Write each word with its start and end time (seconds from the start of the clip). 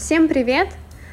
Всем 0.00 0.28
привет! 0.28 0.68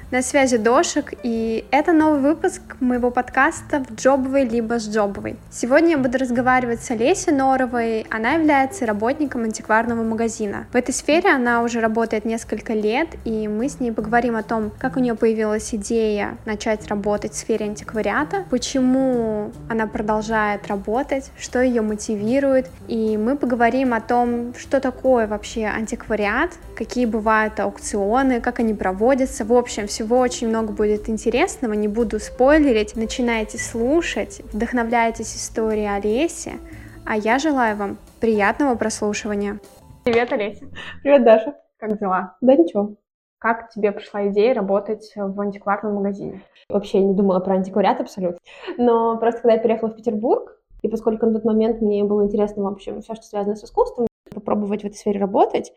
На 0.10 0.22
связи 0.22 0.56
Дошик, 0.56 1.14
и 1.22 1.66
это 1.70 1.92
новый 1.92 2.22
выпуск 2.22 2.62
моего 2.80 3.12
подкаста 3.12 3.84
в 3.84 3.94
джобовой 3.94 4.46
либо 4.46 4.80
с 4.80 4.88
джобовой. 4.88 5.36
Сегодня 5.52 5.90
я 5.92 5.98
буду 5.98 6.18
разговаривать 6.18 6.82
с 6.82 6.90
Олесей 6.92 7.34
Норовой, 7.34 8.08
она 8.10 8.36
является 8.36 8.86
работником 8.86 9.44
антикварного 9.44 10.04
магазина. 10.04 10.66
В 10.72 10.78
этой 10.78 10.94
сфере 10.94 11.30
она 11.30 11.62
уже 11.62 11.82
работает 11.82 12.24
несколько 12.24 12.72
лет, 12.72 13.10
и 13.26 13.50
мы 13.50 13.68
с 13.68 13.82
ней 13.82 13.92
поговорим 13.92 14.38
о 14.38 14.44
том, 14.44 14.72
как 14.80 14.96
у 14.96 15.02
нее 15.02 15.14
появилась 15.14 15.76
идея 15.76 16.38
начать 16.46 16.88
работать 16.88 17.34
в 17.34 17.38
сфере 17.38 17.66
антиквариата, 17.66 18.46
почему 18.50 19.52
она 19.68 19.88
продолжает 19.88 20.68
работать, 20.68 21.32
что 21.38 21.62
ее 21.62 21.82
мотивирует, 21.82 22.70
и 22.88 23.18
мы 23.18 23.36
поговорим 23.36 23.94
о 23.94 24.00
том, 24.00 24.54
что 24.58 24.80
такое 24.80 25.28
вообще 25.28 25.66
антиквариат, 25.66 26.52
какие 26.78 27.06
бывают 27.06 27.60
аукционы, 27.60 28.40
как 28.40 28.60
они 28.60 28.74
проводятся, 28.74 29.44
в 29.44 29.52
общем, 29.52 29.90
всего 29.98 30.20
очень 30.20 30.50
много 30.50 30.74
будет 30.74 31.10
интересного, 31.10 31.74
не 31.74 31.88
буду 31.88 32.20
спойлерить. 32.20 32.96
Начинайте 32.96 33.58
слушать, 33.58 34.44
вдохновляйтесь 34.54 35.36
историей 35.36 35.88
Олеси, 35.88 36.60
а 37.04 37.18
я 37.18 37.40
желаю 37.40 37.76
вам 37.76 37.98
приятного 38.20 38.76
прослушивания. 38.76 39.60
Привет, 40.04 40.32
Олеся. 40.32 40.68
Привет, 41.02 41.24
Даша. 41.24 41.56
Как 41.80 41.98
дела? 42.00 42.36
Да 42.42 42.56
ничего. 42.56 42.98
Как 43.40 43.72
тебе 43.72 43.92
пришла 43.92 44.28
идея 44.28 44.54
работать 44.54 45.12
в 45.16 45.42
антикварном 45.42 45.96
магазине? 45.96 46.44
Вообще 46.70 47.00
не 47.00 47.16
думала 47.16 47.40
про 47.40 47.56
антиквариат 47.56 48.00
абсолютно. 48.00 48.38
Но 48.78 49.18
просто 49.18 49.42
когда 49.42 49.56
я 49.56 49.60
переехала 49.60 49.90
в 49.90 49.96
Петербург, 49.96 50.60
и 50.84 50.90
поскольку 50.90 51.26
на 51.26 51.34
тот 51.34 51.44
момент 51.44 51.82
мне 51.82 52.04
было 52.04 52.24
интересно, 52.24 52.62
в 52.62 52.68
общем, 52.68 53.02
все, 53.02 53.16
что 53.16 53.24
связано 53.24 53.56
с 53.56 53.64
искусством, 53.64 54.06
попробовать 54.30 54.84
в 54.84 54.86
этой 54.86 54.96
сфере 54.96 55.20
работать, 55.20 55.74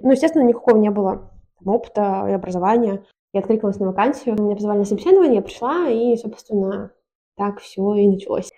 ну, 0.00 0.12
естественно, 0.12 0.44
никакого 0.44 0.76
не 0.76 0.90
было 0.90 1.32
опыта 1.64 2.26
и 2.28 2.32
образования. 2.32 3.02
Я 3.34 3.40
откликнулась 3.40 3.80
на 3.80 3.88
вакансию, 3.88 4.40
меня 4.40 4.54
позвали 4.54 4.78
на 4.78 4.84
собеседование, 4.84 5.34
я 5.34 5.42
пришла, 5.42 5.88
и, 5.88 6.16
собственно, 6.16 6.92
так 7.36 7.58
все 7.58 7.94
и 7.96 8.06
началось. 8.06 8.52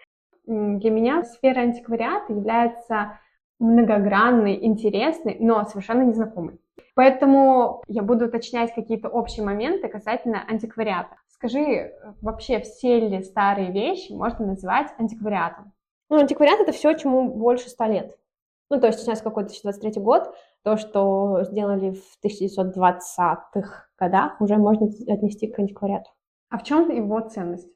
Для 0.45 0.91
меня 0.91 1.25
сфера 1.25 1.61
антиквариата 1.61 2.35
является 2.35 3.19
многогранной, 3.59 4.63
интересной, 4.67 5.39
но 5.41 5.65
совершенно 5.65 6.03
незнакомой. 6.03 6.61
Поэтому 6.95 7.83
я 7.89 8.03
буду 8.03 8.27
уточнять 8.27 8.75
какие-то 8.75 9.09
общие 9.09 9.47
моменты 9.47 9.89
касательно 9.89 10.45
антиквариата. 10.47 11.17
Скажи, 11.29 11.95
вообще 12.21 12.61
все 12.61 13.01
ли 13.01 13.23
старые 13.23 13.73
вещи 13.73 14.13
можно 14.13 14.45
называть 14.45 14.89
антиквариатом? 14.99 15.73
Ну, 16.11 16.19
антиквариат— 16.19 16.61
это 16.61 16.73
все, 16.73 16.93
чему 16.99 17.35
больше 17.35 17.71
ста 17.71 17.89
лет. 17.89 18.15
Ну, 18.69 18.79
то 18.79 18.89
есть 18.89 19.01
сейчас 19.01 19.23
какой-то 19.23 19.49
2023 19.49 20.03
год, 20.03 20.35
то, 20.67 20.77
что 20.77 21.45
сделали 21.45 21.93
в 21.93 22.19
1920-х 22.27 23.87
годах, 23.97 24.41
уже 24.41 24.57
можно 24.57 24.87
отнести 24.87 25.47
к 25.47 25.61
антиквариату. 25.61 26.11
А 26.51 26.59
в 26.59 26.65
чем 26.65 26.91
его 26.91 27.21
ценность? 27.21 27.69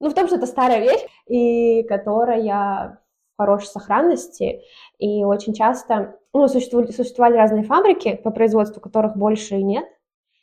Ну, 0.00 0.10
в 0.10 0.14
том, 0.14 0.26
что 0.26 0.36
это 0.36 0.44
старая 0.44 0.80
вещь, 0.80 1.02
и 1.26 1.82
которая 1.84 3.00
в 3.32 3.42
хорошей 3.42 3.68
сохранности, 3.68 4.60
и 4.98 5.24
очень 5.24 5.54
часто, 5.54 6.18
ну, 6.34 6.46
существовали, 6.48 6.90
существовали 6.90 7.38
разные 7.38 7.62
фабрики, 7.62 8.16
по 8.16 8.30
производству 8.30 8.82
которых 8.82 9.16
больше 9.16 9.56
и 9.56 9.62
нет, 9.62 9.86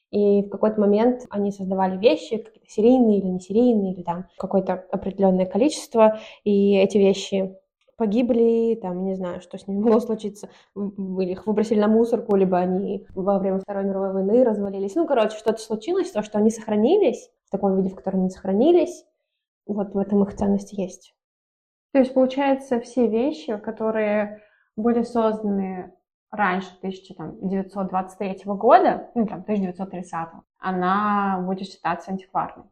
и 0.10 0.42
в 0.42 0.50
какой-то 0.50 0.82
момент 0.82 1.28
они 1.30 1.52
создавали 1.52 2.00
вещи, 2.00 2.38
какие-то 2.38 2.72
серийные 2.72 3.20
или 3.20 3.28
не 3.28 3.40
серийные, 3.40 3.94
или 3.94 4.02
там 4.02 4.26
какое-то 4.40 4.84
определенное 4.92 5.46
количество, 5.46 6.18
и 6.44 6.76
эти 6.76 6.98
вещи 6.98 7.56
погибли, 7.98 8.78
там, 8.82 9.06
не 9.06 9.16
знаю, 9.16 9.42
что 9.42 9.58
с 9.58 9.68
ними 9.68 9.80
могло 9.80 10.00
случиться, 10.00 10.50
или 10.76 11.32
их 11.32 11.48
выбросили 11.48 11.80
на 11.80 11.88
мусорку, 11.88 12.36
либо 12.36 12.58
они 12.58 13.06
во 13.14 13.40
время 13.40 13.60
Второй 13.60 13.84
мировой 13.86 14.14
войны 14.14 14.44
развалились. 14.44 14.96
Ну, 14.96 15.08
короче, 15.08 15.38
что-то 15.38 15.60
случилось, 15.60 16.12
то, 16.12 16.24
что 16.24 16.38
они 16.38 16.50
сохранились 16.50 17.30
в 17.46 17.52
таком 17.52 17.76
виде, 17.78 17.90
в 17.90 17.96
котором 17.96 18.22
они 18.22 18.30
сохранились, 18.30 19.06
вот 19.66 19.94
в 19.94 19.98
этом 19.98 20.24
их 20.24 20.36
ценность 20.36 20.74
есть. 20.74 21.16
То 21.92 22.00
есть, 22.00 22.14
получается, 22.14 22.80
все 22.80 23.08
вещи, 23.08 23.58
которые 23.58 24.42
были 24.76 25.04
созданы 25.04 25.94
раньше 26.32 26.70
1923 26.80 28.42
года, 28.46 29.12
ну, 29.14 29.28
там, 29.28 29.42
1930, 29.42 30.30
она 30.58 31.44
будет 31.46 31.68
считаться 31.68 32.12
антикварной. 32.12 32.66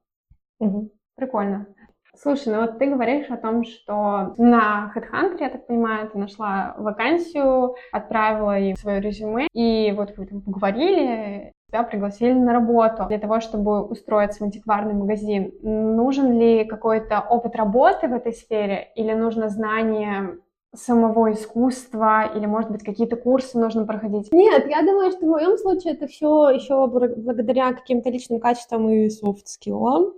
Угу. 0.59 0.91
Прикольно. 1.16 1.68
Слушай, 2.17 2.53
ну 2.53 2.61
вот 2.61 2.77
ты 2.77 2.88
говоришь 2.88 3.29
о 3.29 3.38
том, 3.38 3.63
что 3.63 4.33
на 4.38 4.91
HeadHunter, 4.95 5.38
я 5.39 5.49
так 5.49 5.66
понимаю, 5.66 6.09
ты 6.09 6.17
нашла 6.17 6.75
вакансию, 6.77 7.75
отправила 7.91 8.57
ей 8.57 8.75
свое 8.75 8.99
резюме, 8.99 9.47
и 9.53 9.94
вот 9.95 10.16
вы 10.17 10.25
там 10.25 10.41
поговорили, 10.41 11.53
тебя 11.69 11.83
пригласили 11.83 12.33
на 12.33 12.53
работу 12.53 13.05
для 13.07 13.17
того, 13.17 13.39
чтобы 13.39 13.81
устроиться 13.81 14.39
в 14.39 14.44
антикварный 14.44 14.94
магазин. 14.94 15.53
Нужен 15.61 16.38
ли 16.38 16.66
какой-то 16.66 17.21
опыт 17.21 17.55
работы 17.55 18.07
в 18.09 18.13
этой 18.13 18.33
сфере 18.33 18.89
или 18.95 19.13
нужно 19.13 19.47
знание 19.47 20.38
самого 20.73 21.31
искусства 21.31 22.29
или, 22.33 22.45
может 22.45 22.71
быть, 22.71 22.83
какие-то 22.83 23.16
курсы 23.16 23.57
нужно 23.57 23.85
проходить? 23.85 24.31
Нет, 24.31 24.69
я 24.69 24.81
думаю, 24.81 25.11
что 25.11 25.25
в 25.25 25.29
моем 25.29 25.57
случае 25.57 25.94
это 25.94 26.07
все 26.07 26.50
еще 26.50 26.88
благодаря 26.88 27.73
каким-то 27.73 28.09
личным 28.09 28.39
качествам 28.39 28.89
и 28.89 29.09
софт-скиллам. 29.09 30.13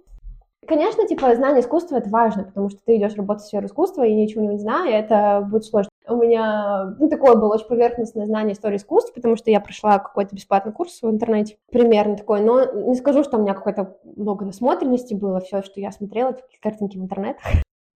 Конечно, 0.68 1.08
типа, 1.08 1.36
знание 1.36 1.62
искусства— 1.62 1.96
это 1.98 2.10
важно, 2.10 2.44
потому 2.44 2.70
что 2.70 2.80
ты 2.86 2.98
идешь 2.98 3.16
работать 3.16 3.44
в 3.44 3.48
сферу 3.48 3.68
искусства 3.68 4.04
и 4.04 4.14
ничего 4.14 4.44
не 4.44 4.58
зная, 4.58 5.00
это 5.00 5.46
будет 5.50 5.66
сложно. 5.66 5.90
У 6.08 6.16
меня 6.16 6.96
ну, 7.00 7.10
такое 7.10 7.36
было 7.36 7.54
очень 7.54 7.68
поверхностное 7.68 8.26
знание 8.26 8.54
истории 8.54 8.78
искусства, 8.78 9.14
потому 9.14 9.36
что 9.36 9.50
я 9.52 9.62
прошла 9.62 10.00
какой-то 10.00 10.36
бесплатный 10.36 10.74
курс 10.74 11.02
в 11.02 11.10
интернете, 11.10 11.58
примерно 11.72 12.18
такой, 12.18 12.42
но 12.42 12.66
не 12.66 12.96
скажу, 12.96 13.24
что 13.24 13.38
у 13.38 13.42
меня 13.42 13.54
какой-то 13.54 13.98
много 14.04 14.46
насмотренности 14.46 15.14
было, 15.14 15.40
все, 15.40 15.62
что 15.62 15.80
я 15.80 15.92
смотрела, 15.92 16.30
это 16.30 16.44
картинки 16.62 16.98
в 16.98 17.02
интернетах. 17.02 17.44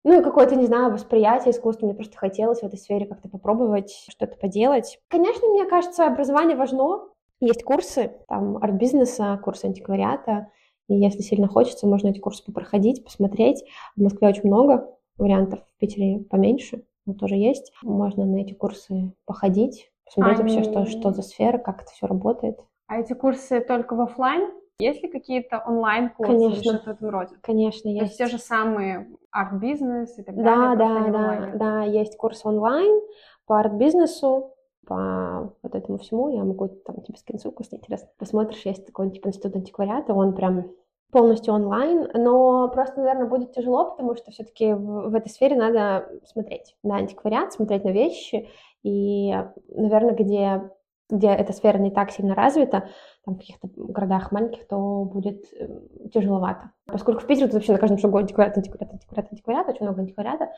Ну 0.08 0.20
и 0.20 0.22
какое-то, 0.22 0.54
не 0.54 0.66
знаю, 0.66 0.92
восприятие 0.92 1.50
искусства. 1.50 1.86
Мне 1.86 1.96
просто 1.96 2.16
хотелось 2.16 2.60
в 2.60 2.62
этой 2.62 2.78
сфере 2.78 3.06
как-то 3.06 3.28
попробовать 3.28 4.06
что-то 4.08 4.36
поделать. 4.36 5.00
Конечно, 5.08 5.48
мне 5.48 5.64
кажется, 5.64 6.06
образование 6.06 6.56
важно. 6.56 7.08
Есть 7.40 7.64
курсы, 7.64 8.12
там, 8.28 8.56
арт-бизнеса, 8.58 9.40
курсы 9.42 9.64
антиквариата, 9.64 10.46
и 10.88 10.94
если 10.94 11.20
сильно 11.20 11.48
хочется, 11.48 11.86
можно 11.86 12.08
эти 12.08 12.18
курсы 12.18 12.44
попроходить, 12.44 13.04
посмотреть. 13.04 13.64
В 13.96 14.02
Москве 14.02 14.28
очень 14.28 14.46
много 14.46 14.88
вариантов, 15.16 15.60
в 15.60 15.80
Питере 15.80 16.20
поменьше, 16.20 16.84
но 17.06 17.14
тоже 17.14 17.36
есть. 17.36 17.72
Можно 17.82 18.24
на 18.24 18.36
эти 18.36 18.54
курсы 18.54 19.12
походить, 19.24 19.90
посмотреть 20.04 20.40
Они... 20.40 20.54
вообще, 20.54 20.70
что, 20.70 20.86
что 20.86 21.10
за 21.12 21.22
сфера, 21.22 21.58
как 21.58 21.82
это 21.82 21.90
все 21.90 22.06
работает. 22.06 22.58
А 22.86 23.00
эти 23.00 23.14
курсы 23.14 23.60
только 23.60 23.94
в 23.94 24.00
офлайн? 24.00 24.50
Есть 24.78 25.02
ли 25.02 25.08
какие-то 25.08 25.62
онлайн-курсы 25.66 26.32
Конечно. 26.32 26.52
или 26.52 26.60
что-то 26.60 26.84
в 26.84 26.96
этом 26.96 27.08
роде? 27.08 27.36
Конечно, 27.40 27.88
есть. 27.88 27.98
То 27.98 28.04
есть 28.04 28.18
те 28.18 28.26
же 28.26 28.38
самые 28.38 29.08
арт-бизнес 29.30 30.18
и 30.18 30.22
так 30.22 30.36
да, 30.36 30.74
далее? 30.74 30.76
Да, 30.76 31.10
да, 31.10 31.40
да, 31.40 31.58
да, 31.58 31.82
есть 31.84 32.16
курсы 32.18 32.46
онлайн 32.46 33.00
по 33.46 33.58
арт-бизнесу, 33.58 34.52
по 34.86 35.52
вот 35.62 35.74
этому 35.74 35.98
всему, 35.98 36.28
я 36.28 36.44
могу 36.44 36.68
там 36.68 37.02
тебе 37.02 37.18
скинуть 37.18 37.42
ссылку, 37.42 37.62
если 37.62 37.76
интересно. 37.76 38.08
Посмотришь, 38.18 38.64
есть 38.64 38.86
такой 38.86 39.10
типа 39.10 39.28
институт 39.28 39.56
антиквариата, 39.56 40.14
он 40.14 40.34
прям 40.34 40.70
полностью 41.10 41.54
онлайн, 41.54 42.08
но 42.14 42.68
просто, 42.68 43.00
наверное, 43.00 43.26
будет 43.26 43.52
тяжело, 43.52 43.90
потому 43.90 44.16
что 44.16 44.30
все-таки 44.30 44.72
в, 44.72 45.10
в 45.10 45.14
этой 45.14 45.28
сфере 45.28 45.56
надо 45.56 46.08
смотреть 46.24 46.76
на 46.82 46.96
антиквариат, 46.96 47.52
смотреть 47.52 47.84
на 47.84 47.90
вещи, 47.90 48.48
и, 48.82 49.32
наверное, 49.68 50.14
где, 50.14 50.70
где 51.10 51.28
эта 51.28 51.52
сфера 51.52 51.78
не 51.78 51.90
так 51.90 52.10
сильно 52.10 52.34
развита, 52.34 52.88
там 53.24 53.34
в 53.34 53.38
каких-то 53.38 53.68
городах 53.76 54.30
маленьких, 54.32 54.66
то 54.68 55.04
будет 55.04 55.44
э, 55.54 55.68
тяжеловато. 56.12 56.70
Поскольку 56.86 57.20
в 57.20 57.26
Питере 57.26 57.46
тут 57.46 57.54
вообще 57.54 57.72
на 57.72 57.78
каждом 57.78 57.98
шагу 57.98 58.18
антиквариат, 58.18 58.56
антиквариат, 58.56 58.92
антиквариат, 58.92 59.32
антиквариат, 59.32 59.68
очень 59.68 59.86
много 59.86 60.00
антиквариата, 60.02 60.50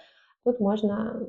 тут 0.45 0.61
можно 0.61 1.27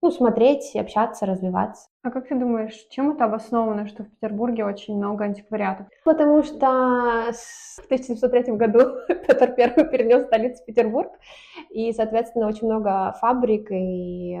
ну, 0.00 0.10
смотреть, 0.12 0.76
общаться, 0.76 1.26
развиваться. 1.26 1.88
А 2.02 2.10
как 2.10 2.28
ты 2.28 2.36
думаешь, 2.36 2.86
чем 2.90 3.12
это 3.12 3.24
обосновано, 3.24 3.86
что 3.88 4.04
в 4.04 4.10
Петербурге 4.10 4.64
очень 4.64 4.96
много 4.96 5.24
антиквариатов? 5.24 5.88
Потому 6.04 6.42
что 6.44 7.32
в 7.32 7.84
1703 7.86 8.54
году 8.54 8.78
Петр 9.08 9.54
I 9.58 9.90
перенес 9.90 10.26
столицу 10.26 10.62
в 10.62 10.66
Петербург, 10.66 11.10
и, 11.70 11.92
соответственно, 11.92 12.46
очень 12.46 12.68
много 12.68 13.14
фабрик 13.20 13.72
и 13.72 14.40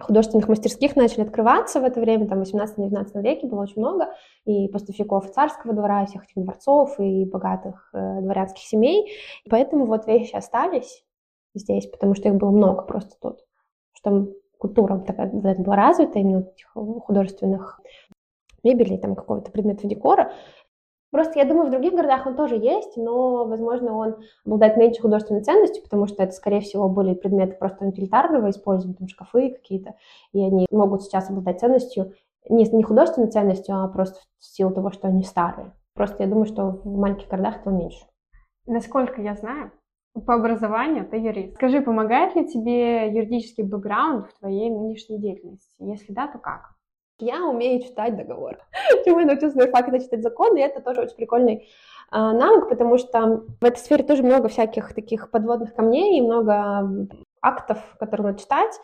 художественных 0.00 0.48
мастерских 0.48 0.96
начали 0.96 1.22
открываться 1.22 1.80
в 1.80 1.84
это 1.84 2.00
время, 2.00 2.26
там, 2.26 2.42
в 2.42 2.52
18-19 2.52 3.22
веке 3.22 3.46
было 3.46 3.62
очень 3.62 3.80
много, 3.80 4.12
и 4.44 4.66
поставщиков 4.66 5.30
царского 5.30 5.74
двора, 5.74 6.02
и 6.02 6.06
всех 6.06 6.24
этих 6.24 6.42
дворцов, 6.42 6.98
и 6.98 7.24
богатых 7.24 7.88
э, 7.94 8.20
дворянских 8.20 8.64
семей. 8.64 9.12
И 9.44 9.48
поэтому 9.48 9.86
вот 9.86 10.06
вещи 10.08 10.34
остались 10.34 11.04
здесь, 11.54 11.86
потому 11.86 12.16
что 12.16 12.28
их 12.28 12.34
было 12.34 12.50
много 12.50 12.82
просто 12.82 13.14
тут. 13.20 13.38
Что 13.92 14.26
культура 14.62 14.98
такая 14.98 15.28
была 15.28 15.76
развита, 15.76 16.20
именно 16.20 16.46
этих 16.54 16.68
художественных 16.72 17.80
мебелей, 18.62 18.96
там 18.96 19.16
какого-то 19.16 19.50
предметов 19.50 19.90
декора. 19.90 20.32
Просто 21.10 21.40
я 21.40 21.44
думаю, 21.44 21.66
в 21.66 21.70
других 21.70 21.92
городах 21.92 22.26
он 22.26 22.36
тоже 22.36 22.56
есть, 22.56 22.96
но, 22.96 23.44
возможно, 23.44 23.92
он 23.94 24.16
обладает 24.46 24.78
меньшей 24.78 25.02
художественной 25.02 25.42
ценностью, 25.42 25.82
потому 25.82 26.06
что 26.06 26.22
это, 26.22 26.32
скорее 26.32 26.60
всего, 26.60 26.88
были 26.88 27.14
предметы 27.14 27.56
просто 27.56 27.84
утилитарного 27.84 28.48
использования, 28.48 28.96
там 28.96 29.08
шкафы 29.08 29.50
какие-то, 29.50 29.94
и 30.32 30.40
они 30.40 30.66
могут 30.70 31.02
сейчас 31.02 31.28
обладать 31.28 31.60
ценностью, 31.60 32.14
не, 32.48 32.64
не 32.64 32.82
художественной 32.82 33.30
ценностью, 33.30 33.74
а 33.76 33.88
просто 33.88 34.20
в 34.38 34.44
силу 34.44 34.72
того, 34.72 34.90
что 34.90 35.08
они 35.08 35.24
старые. 35.24 35.72
Просто 35.94 36.22
я 36.22 36.28
думаю, 36.28 36.46
что 36.46 36.80
в 36.82 36.86
маленьких 36.86 37.28
городах 37.28 37.60
этого 37.60 37.74
меньше. 37.74 38.06
Насколько 38.66 39.20
я 39.20 39.34
знаю, 39.34 39.72
по 40.14 40.34
образованию 40.34 41.06
ты 41.08 41.16
юрист. 41.16 41.54
Скажи, 41.54 41.80
помогает 41.80 42.34
ли 42.36 42.46
тебе 42.46 43.08
юридический 43.08 43.64
бэкграунд 43.64 44.26
в 44.26 44.38
твоей 44.38 44.70
нынешней 44.70 45.18
деятельности? 45.18 45.74
Если 45.78 46.12
да, 46.12 46.28
то 46.28 46.38
как? 46.38 46.74
Я 47.18 47.44
умею 47.46 47.82
читать 47.82 48.16
договор. 48.16 48.58
Чему 49.04 49.20
я 49.20 49.26
научилась 49.26 49.54
на 49.54 49.68
факте 49.68 50.00
читать 50.00 50.22
законы, 50.22 50.58
и 50.58 50.62
это 50.62 50.80
тоже 50.80 51.02
очень 51.02 51.16
прикольный 51.16 51.68
а, 52.10 52.32
навык, 52.32 52.68
потому 52.68 52.98
что 52.98 53.44
в 53.60 53.64
этой 53.64 53.78
сфере 53.78 54.04
тоже 54.04 54.22
много 54.22 54.48
всяких 54.48 54.94
таких 54.94 55.30
подводных 55.30 55.74
камней 55.74 56.18
и 56.18 56.22
много 56.22 57.08
актов, 57.40 57.78
которые 57.98 58.26
надо 58.26 58.38
читать. 58.38 58.78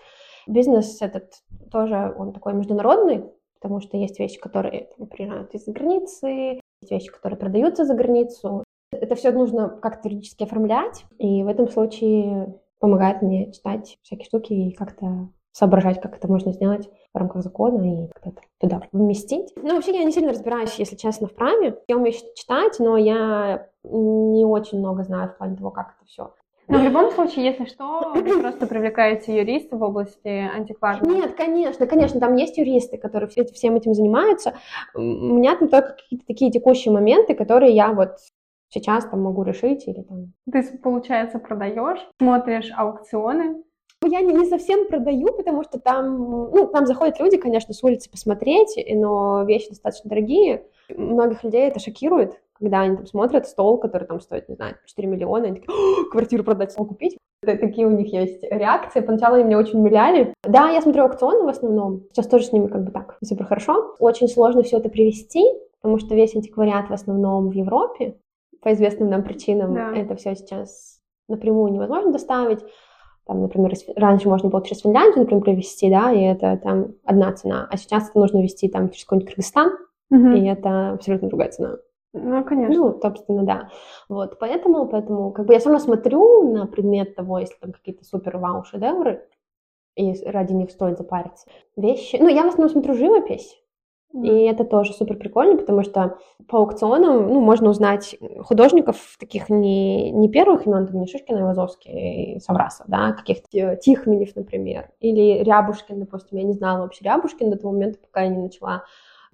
Бизнес 0.47 1.03
этот 1.03 1.33
тоже, 1.71 2.15
он 2.17 2.33
такой 2.33 2.55
международный, 2.55 3.25
потому 3.61 3.81
что 3.81 3.97
есть 3.97 4.19
вещи, 4.19 4.41
которые 4.41 4.89
там, 4.97 5.09
приезжают 5.09 5.55
из-за 5.55 5.73
границы, 5.73 6.61
есть 6.81 6.91
вещи, 6.91 7.11
которые 7.11 7.39
продаются 7.39 7.85
за 7.85 7.95
границу. 7.95 8.65
Это 8.91 9.15
все 9.15 9.33
нужно 9.33 9.69
как-то 9.69 10.09
юридически 10.09 10.45
оформлять, 10.45 11.05
и 11.19 11.43
в 11.43 11.49
этом 11.49 11.69
случае 11.69 12.61
помогает 12.79 13.23
мне 13.23 13.53
читать 13.53 13.99
всякие 14.03 14.27
штуки 14.27 14.53
и 14.53 14.73
как-то 14.73 15.29
соображать, 15.53 16.01
как 16.01 16.17
это 16.17 16.29
можно 16.29 16.53
сделать 16.53 16.89
в 17.13 17.19
рамках 17.19 17.43
закона 17.43 18.05
и 18.05 18.09
как-то 18.09 18.43
туда 18.59 18.83
вместить. 18.93 19.53
Ну, 19.57 19.75
вообще, 19.75 19.97
я 19.97 20.05
не 20.05 20.13
сильно 20.13 20.31
разбираюсь, 20.31 20.79
если 20.79 20.97
честно, 20.97 21.27
в 21.27 21.35
праве. 21.35 21.79
Я 21.89 21.97
умею 21.97 22.15
читать, 22.35 22.77
но 22.79 22.97
я 22.97 23.69
не 23.83 24.45
очень 24.45 24.79
много 24.79 25.03
знаю 25.05 25.31
в 25.31 25.39
плане 25.39 25.57
того, 25.57 25.71
как 25.71 25.97
это 25.97 26.07
все 26.07 26.33
но 26.69 26.79
в 26.79 26.83
любом 26.83 27.11
случае, 27.11 27.47
если 27.47 27.65
что, 27.65 28.13
вы 28.15 28.41
просто 28.41 28.67
привлекаете 28.67 29.39
юристов 29.39 29.81
в 29.81 29.83
области 29.83 30.29
антикварного. 30.29 31.11
Нет, 31.11 31.35
конечно, 31.35 31.87
конечно, 31.87 32.21
там 32.21 32.37
есть 32.37 32.59
юристы, 32.59 32.99
которые 32.99 33.31
всем 33.31 33.77
этим 33.77 33.95
занимаются. 33.95 34.55
У 34.95 35.01
меня 35.01 35.57
там 35.57 35.69
только 35.69 35.95
какие-то 35.95 36.27
такие 36.27 36.53
текущие 36.53 36.93
моменты, 36.93 37.35
которые 37.35 37.75
я 37.75 37.93
вот 37.93 38.19
сейчас 38.69 39.05
там 39.07 39.23
могу 39.23 39.43
решить 39.43 39.87
или 39.87 40.03
там... 40.03 40.33
Ты, 40.51 40.63
получается, 40.79 41.39
продаешь, 41.39 42.07
смотришь 42.19 42.71
аукционы, 42.77 43.63
я 44.05 44.21
не, 44.21 44.33
не 44.33 44.47
совсем 44.47 44.87
продаю, 44.87 45.27
потому 45.37 45.65
что 45.65 45.81
там, 45.81 46.51
ну, 46.51 46.67
там 46.69 46.87
заходят 46.87 47.19
люди, 47.19 47.37
конечно, 47.37 47.75
с 47.75 47.83
улицы 47.83 48.11
посмотреть, 48.11 48.79
но 48.89 49.45
вещи 49.45 49.71
достаточно 49.71 50.09
дорогие. 50.09 50.67
Многих 50.89 51.43
людей 51.43 51.69
это 51.69 51.81
шокирует, 51.81 52.41
когда 52.53 52.81
они 52.83 52.97
там 52.97 53.07
смотрят 53.07 53.47
стол, 53.47 53.79
который 53.79 54.07
там 54.07 54.21
стоит, 54.21 54.49
не 54.49 54.55
знаю, 54.55 54.77
4 54.87 55.09
миллиона, 55.09 55.47
они 55.47 55.61
такие, 55.61 56.11
квартиру 56.11 56.45
продать, 56.45 56.73
стол 56.73 56.87
купить. 56.87 57.19
Такие 57.41 57.87
у 57.87 57.91
них 57.91 58.13
есть 58.13 58.43
реакции. 58.43 59.01
Поначалу 59.01 59.37
они 59.37 59.45
меня 59.45 59.59
очень 59.59 59.79
умиляли. 59.79 60.35
Да, 60.43 60.71
я 60.71 60.81
смотрю 60.81 61.05
аукционы 61.05 61.45
в 61.45 61.49
основном. 61.49 62.03
Сейчас 62.13 62.27
тоже 62.27 62.47
с 62.47 62.53
ними 62.53 62.67
как 62.67 62.85
бы 62.85 62.91
так, 62.91 63.17
супер 63.25 63.47
хорошо. 63.47 63.95
Очень 63.99 64.29
сложно 64.29 64.63
все 64.63 64.79
это 64.79 64.89
привести, 64.89 65.45
потому 65.81 65.99
что 65.99 66.15
весь 66.15 66.35
антиквариат 66.35 66.89
в 66.89 66.93
основном 66.93 67.49
в 67.49 67.53
Европе. 67.53 68.17
По 68.69 68.75
известным 68.75 69.09
нам 69.09 69.23
причинам 69.23 69.73
да. 69.73 69.97
это 69.97 70.15
все 70.15 70.35
сейчас 70.35 71.01
напрямую 71.27 71.73
невозможно 71.73 72.13
доставить. 72.13 72.59
Там, 73.25 73.41
например, 73.41 73.73
раньше 73.97 74.29
можно 74.29 74.51
было 74.51 74.63
через 74.63 74.83
Финляндию, 74.83 75.21
например, 75.21 75.43
привезти, 75.43 75.89
да, 75.89 76.13
и 76.13 76.21
это 76.21 76.61
там 76.63 76.89
одна 77.03 77.33
цена, 77.33 77.67
а 77.71 77.79
сейчас 77.79 78.11
это 78.11 78.19
нужно 78.19 78.43
везти 78.43 78.69
там 78.69 78.91
через 78.91 79.07
какой-нибудь 79.07 79.31
Кыргызстан, 79.31 79.71
угу. 80.11 80.29
и 80.33 80.45
это 80.45 80.91
абсолютно 80.91 81.29
другая 81.29 81.51
цена. 81.51 81.77
Ну, 82.13 82.45
конечно. 82.45 82.77
Ну, 82.77 83.01
собственно, 83.01 83.43
да. 83.43 83.71
Вот, 84.11 84.39
поэтому, 84.39 84.87
поэтому, 84.87 85.33
как 85.33 85.47
бы 85.47 85.55
я 85.55 85.61
все 85.61 85.71
равно 85.71 85.83
смотрю 85.83 86.53
на 86.53 86.67
предмет 86.67 87.17
того, 87.17 87.39
если 87.39 87.57
там 87.59 87.73
какие-то 87.73 88.05
супер 88.05 88.37
вау 88.37 88.65
шедевры, 88.65 89.27
и 89.97 90.13
ради 90.27 90.53
них 90.53 90.71
стоит 90.71 90.99
запариться. 90.99 91.49
Вещи. 91.75 92.19
Ну, 92.21 92.29
я 92.29 92.43
в 92.43 92.49
основном 92.49 92.69
смотрю 92.69 92.93
живопись. 92.93 93.59
И 94.15 94.29
это 94.45 94.65
тоже 94.65 94.95
супер 94.95 95.17
прикольно, 95.17 95.59
потому 95.59 95.83
что 95.83 96.19
по 96.49 96.59
аукционам 96.59 97.29
ну, 97.29 97.41
можно 97.41 97.69
узнать 97.69 98.17
художников 98.41 98.97
таких 99.21 99.51
не, 99.51 100.11
не 100.11 100.31
первых 100.31 100.67
имен, 100.67 100.87
там 100.87 101.01
не 101.01 101.07
Шишкина, 101.07 101.45
Лазовский, 101.45 102.37
и 102.37 102.41
Саврасов, 102.41 102.87
да, 102.89 103.13
каких-то 103.13 103.77
Тихменев, 103.77 104.35
например, 104.35 104.91
или 105.01 105.43
Рябушкин, 105.45 106.01
допустим. 106.01 106.39
Я 106.39 106.45
не 106.45 106.55
знала 106.55 106.83
вообще 106.83 107.05
Рябушкин 107.05 107.51
до 107.51 107.59
того 107.59 107.73
момента, 107.73 107.99
пока 107.99 108.23
я 108.23 108.29
не 108.29 108.39
начала 108.39 108.85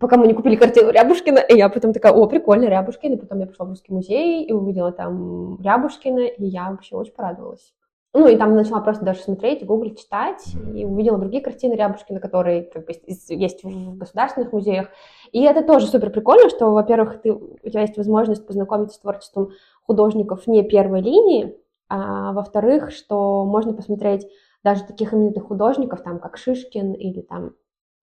пока 0.00 0.16
мы 0.16 0.26
не 0.26 0.34
купили 0.34 0.56
картину 0.56 0.90
Рябушкина, 0.90 1.38
и 1.38 1.56
я 1.56 1.68
потом 1.68 1.92
такая, 1.92 2.12
о, 2.12 2.26
прикольно, 2.26 2.64
Рябушкин, 2.64 3.14
и 3.14 3.16
потом 3.16 3.38
я 3.40 3.46
пошла 3.46 3.66
в 3.66 3.70
Русский 3.70 3.92
музей 3.92 4.44
и 4.44 4.52
увидела 4.52 4.92
там 4.92 5.60
Рябушкина, 5.62 6.26
и 6.26 6.44
я 6.44 6.70
вообще 6.70 6.96
очень 6.96 7.12
порадовалась. 7.12 7.72
Ну, 8.16 8.28
и 8.28 8.36
там 8.36 8.54
начала 8.54 8.80
просто 8.80 9.04
даже 9.04 9.20
смотреть, 9.20 9.66
гуглить, 9.66 9.98
читать, 9.98 10.44
и 10.72 10.84
увидела 10.84 11.18
другие 11.18 11.42
картины 11.42 11.74
Рябушкина, 11.74 12.20
которые 12.20 12.62
как 12.62 12.86
бы, 12.86 12.92
есть 13.06 13.64
в 13.64 13.98
государственных 13.98 14.52
музеях. 14.52 14.88
И 15.32 15.42
это 15.42 15.64
тоже 15.64 15.88
супер 15.88 16.10
прикольно, 16.10 16.48
что, 16.48 16.70
во-первых, 16.70 17.20
ты, 17.22 17.32
у 17.32 17.68
тебя 17.68 17.80
есть 17.80 17.96
возможность 17.96 18.46
познакомиться 18.46 18.96
с 18.96 19.00
творчеством 19.00 19.50
художников 19.82 20.46
не 20.46 20.62
первой 20.62 21.00
линии, 21.00 21.56
а 21.88 22.32
во-вторых, 22.32 22.92
что 22.92 23.44
можно 23.44 23.72
посмотреть 23.72 24.28
даже 24.62 24.84
таких 24.84 25.12
именитых 25.12 25.48
художников, 25.48 26.02
там, 26.02 26.20
как 26.20 26.36
Шишкин 26.36 26.92
или 26.92 27.20
там 27.22 27.54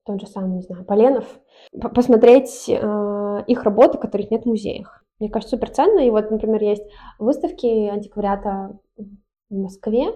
тот 0.05 0.19
же 0.19 0.27
самый, 0.27 0.55
не 0.55 0.61
знаю, 0.61 0.83
Поленов, 0.83 1.25
посмотреть 1.95 2.65
э, 2.67 3.43
их 3.47 3.63
работы, 3.63 3.97
которых 3.97 4.29
нет 4.29 4.43
в 4.43 4.47
музеях. 4.47 5.03
Мне 5.19 5.29
кажется, 5.29 5.55
супер 5.55 5.69
ценно. 5.69 5.99
И 5.99 6.09
вот, 6.09 6.31
например, 6.31 6.61
есть 6.61 6.83
выставки 7.19 7.87
антиквариата 7.87 8.77
в 9.51 9.57
Москве, 9.57 10.07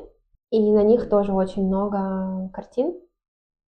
и 0.49 0.71
на 0.71 0.83
них 0.83 1.09
тоже 1.09 1.33
очень 1.33 1.67
много 1.67 2.49
картин, 2.53 2.95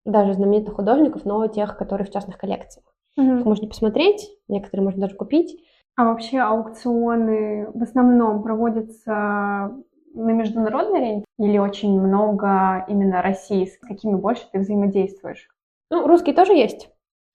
даже 0.05 0.33
знаменитых 0.33 0.75
художников, 0.75 1.25
но 1.25 1.45
тех, 1.47 1.77
которые 1.77 2.07
в 2.07 2.11
частных 2.11 2.37
коллекциях. 2.37 2.85
Mm-hmm. 3.19 3.39
Их 3.39 3.45
можно 3.45 3.67
посмотреть, 3.67 4.29
некоторые 4.47 4.85
можно 4.85 5.01
даже 5.01 5.15
купить. 5.15 5.59
А 5.95 6.05
вообще 6.05 6.39
аукционы 6.39 7.71
в 7.73 7.81
основном 7.81 8.43
проводятся 8.43 9.75
на 10.13 10.31
международной 10.31 10.99
арене 10.99 11.25
или 11.39 11.57
очень 11.57 11.99
много 11.99 12.85
именно 12.87 13.21
России? 13.21 13.65
С 13.65 13.77
какими 13.79 14.15
больше 14.15 14.43
ты 14.51 14.59
взаимодействуешь? 14.59 15.49
Ну, 15.89 16.07
русские 16.07 16.35
тоже 16.35 16.53
есть, 16.53 16.89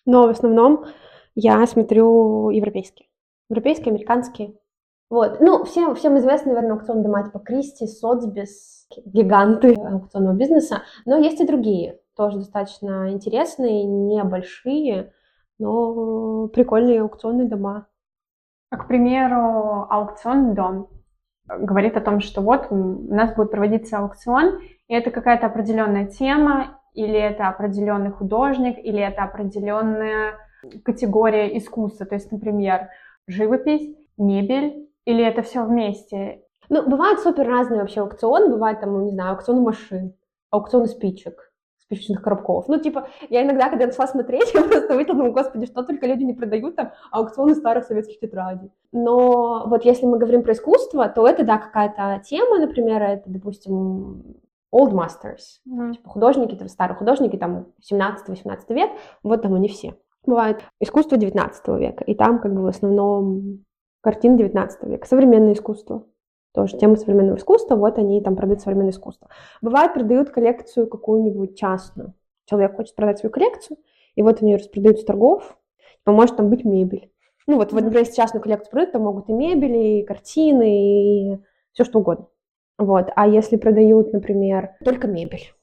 но 0.06 0.26
в 0.26 0.30
основном 0.30 0.84
я 1.34 1.66
смотрю 1.66 2.50
европейские. 2.50 3.08
Европейские, 3.48 3.90
американские. 3.90 4.54
Вот. 5.12 5.40
Ну, 5.40 5.64
всем, 5.64 5.94
всем 5.94 6.16
известны, 6.16 6.54
наверное, 6.54 6.78
аукционные 6.78 7.04
дома 7.04 7.22
типа 7.22 7.38
Кристи, 7.40 7.86
Соцбис, 7.86 8.88
гиганты 9.04 9.74
аукционного 9.74 10.34
бизнеса, 10.34 10.84
но 11.04 11.18
есть 11.18 11.38
и 11.38 11.46
другие, 11.46 11.98
тоже 12.16 12.38
достаточно 12.38 13.10
интересные, 13.10 13.84
небольшие, 13.84 15.12
но 15.58 16.48
прикольные 16.48 17.02
аукционные 17.02 17.46
дома. 17.46 17.88
А, 18.70 18.78
к 18.78 18.88
примеру, 18.88 19.86
аукционный 19.90 20.54
дом 20.54 20.88
говорит 21.46 21.98
о 21.98 22.00
том, 22.00 22.20
что 22.20 22.40
вот 22.40 22.68
у 22.70 22.74
нас 23.14 23.34
будет 23.34 23.50
проводиться 23.50 23.98
аукцион, 23.98 24.62
и 24.88 24.94
это 24.94 25.10
какая-то 25.10 25.44
определенная 25.44 26.06
тема, 26.06 26.80
или 26.94 27.18
это 27.18 27.48
определенный 27.48 28.12
художник, 28.12 28.78
или 28.78 29.02
это 29.02 29.24
определенная 29.24 30.38
категория 30.86 31.54
искусства, 31.58 32.06
то 32.06 32.14
есть, 32.14 32.32
например, 32.32 32.88
живопись, 33.26 33.94
мебель, 34.16 34.88
или 35.04 35.24
это 35.24 35.42
все 35.42 35.64
вместе? 35.64 36.42
Ну, 36.68 36.88
бывают 36.88 37.20
супер 37.20 37.46
разные 37.46 37.80
вообще 37.80 38.00
аукционы, 38.00 38.48
бывает 38.48 38.80
там, 38.80 38.92
ну, 38.92 39.04
не 39.04 39.12
знаю, 39.12 39.32
аукционы 39.32 39.60
машин, 39.60 40.14
аукционы 40.50 40.86
спичек, 40.86 41.52
спичечных 41.78 42.22
коробков. 42.22 42.68
Ну, 42.68 42.78
типа, 42.78 43.08
я 43.28 43.42
иногда, 43.42 43.68
когда 43.68 43.86
начала 43.86 44.06
смотреть, 44.06 44.50
я 44.54 44.62
просто 44.62 44.94
увидела, 44.94 45.16
думаю, 45.16 45.32
господи, 45.32 45.66
что 45.66 45.82
только 45.82 46.06
люди 46.06 46.24
не 46.24 46.34
продают 46.34 46.76
там 46.76 46.92
аукционы 47.10 47.54
старых 47.54 47.84
советских 47.84 48.20
тетрадей. 48.20 48.70
Но 48.92 49.66
вот 49.66 49.84
если 49.84 50.06
мы 50.06 50.18
говорим 50.18 50.42
про 50.42 50.52
искусство, 50.52 51.08
то 51.08 51.26
это, 51.26 51.44
да, 51.44 51.58
какая-то 51.58 52.22
тема, 52.24 52.58
например, 52.58 53.02
это, 53.02 53.24
допустим, 53.26 54.36
old 54.74 54.92
masters, 54.92 55.60
mm-hmm. 55.68 55.92
типа 55.92 56.08
художники, 56.08 56.54
там, 56.54 56.68
старые 56.68 56.96
художники, 56.96 57.36
там, 57.36 57.66
17-18 57.92 58.58
век, 58.70 58.90
вот 59.22 59.42
там 59.42 59.54
они 59.54 59.68
все. 59.68 59.96
Бывает 60.24 60.62
искусство 60.80 61.18
19 61.18 61.68
века, 61.78 62.04
и 62.04 62.14
там 62.14 62.38
как 62.38 62.54
бы 62.54 62.62
в 62.62 62.66
основном 62.66 63.64
картин 64.02 64.36
19 64.36 64.82
века, 64.84 65.06
современное 65.06 65.54
искусство. 65.54 66.04
Тоже 66.52 66.76
тема 66.76 66.96
современного 66.96 67.38
искусства, 67.38 67.76
вот 67.76 67.96
они 67.96 68.20
там 68.20 68.36
продают 68.36 68.60
современное 68.60 68.90
искусство. 68.90 69.30
Бывает, 69.62 69.94
продают 69.94 70.28
коллекцию 70.28 70.86
какую-нибудь 70.86 71.58
частную. 71.58 72.12
Человек 72.44 72.76
хочет 72.76 72.94
продать 72.94 73.18
свою 73.18 73.32
коллекцию, 73.32 73.78
и 74.16 74.22
вот 74.22 74.42
они 74.42 74.52
ее 74.52 74.58
распродают 74.58 74.98
с 74.98 75.04
торгов, 75.04 75.56
типа, 76.00 76.12
может 76.12 76.36
там 76.36 76.50
быть 76.50 76.64
мебель. 76.64 77.10
Ну 77.46 77.56
вот, 77.56 77.72
вот, 77.72 77.80
например, 77.80 78.04
если 78.04 78.16
частную 78.16 78.42
коллекцию 78.42 78.70
продают, 78.70 78.92
там 78.92 79.02
могут 79.02 79.30
и 79.30 79.32
мебель, 79.32 79.76
и 79.76 80.02
картины, 80.04 81.32
и 81.32 81.38
все 81.72 81.84
что 81.84 82.00
угодно. 82.00 82.28
Вот. 82.78 83.10
А 83.16 83.26
если 83.26 83.56
продают, 83.56 84.12
например, 84.12 84.72
только 84.84 85.08
мебель, 85.08 85.54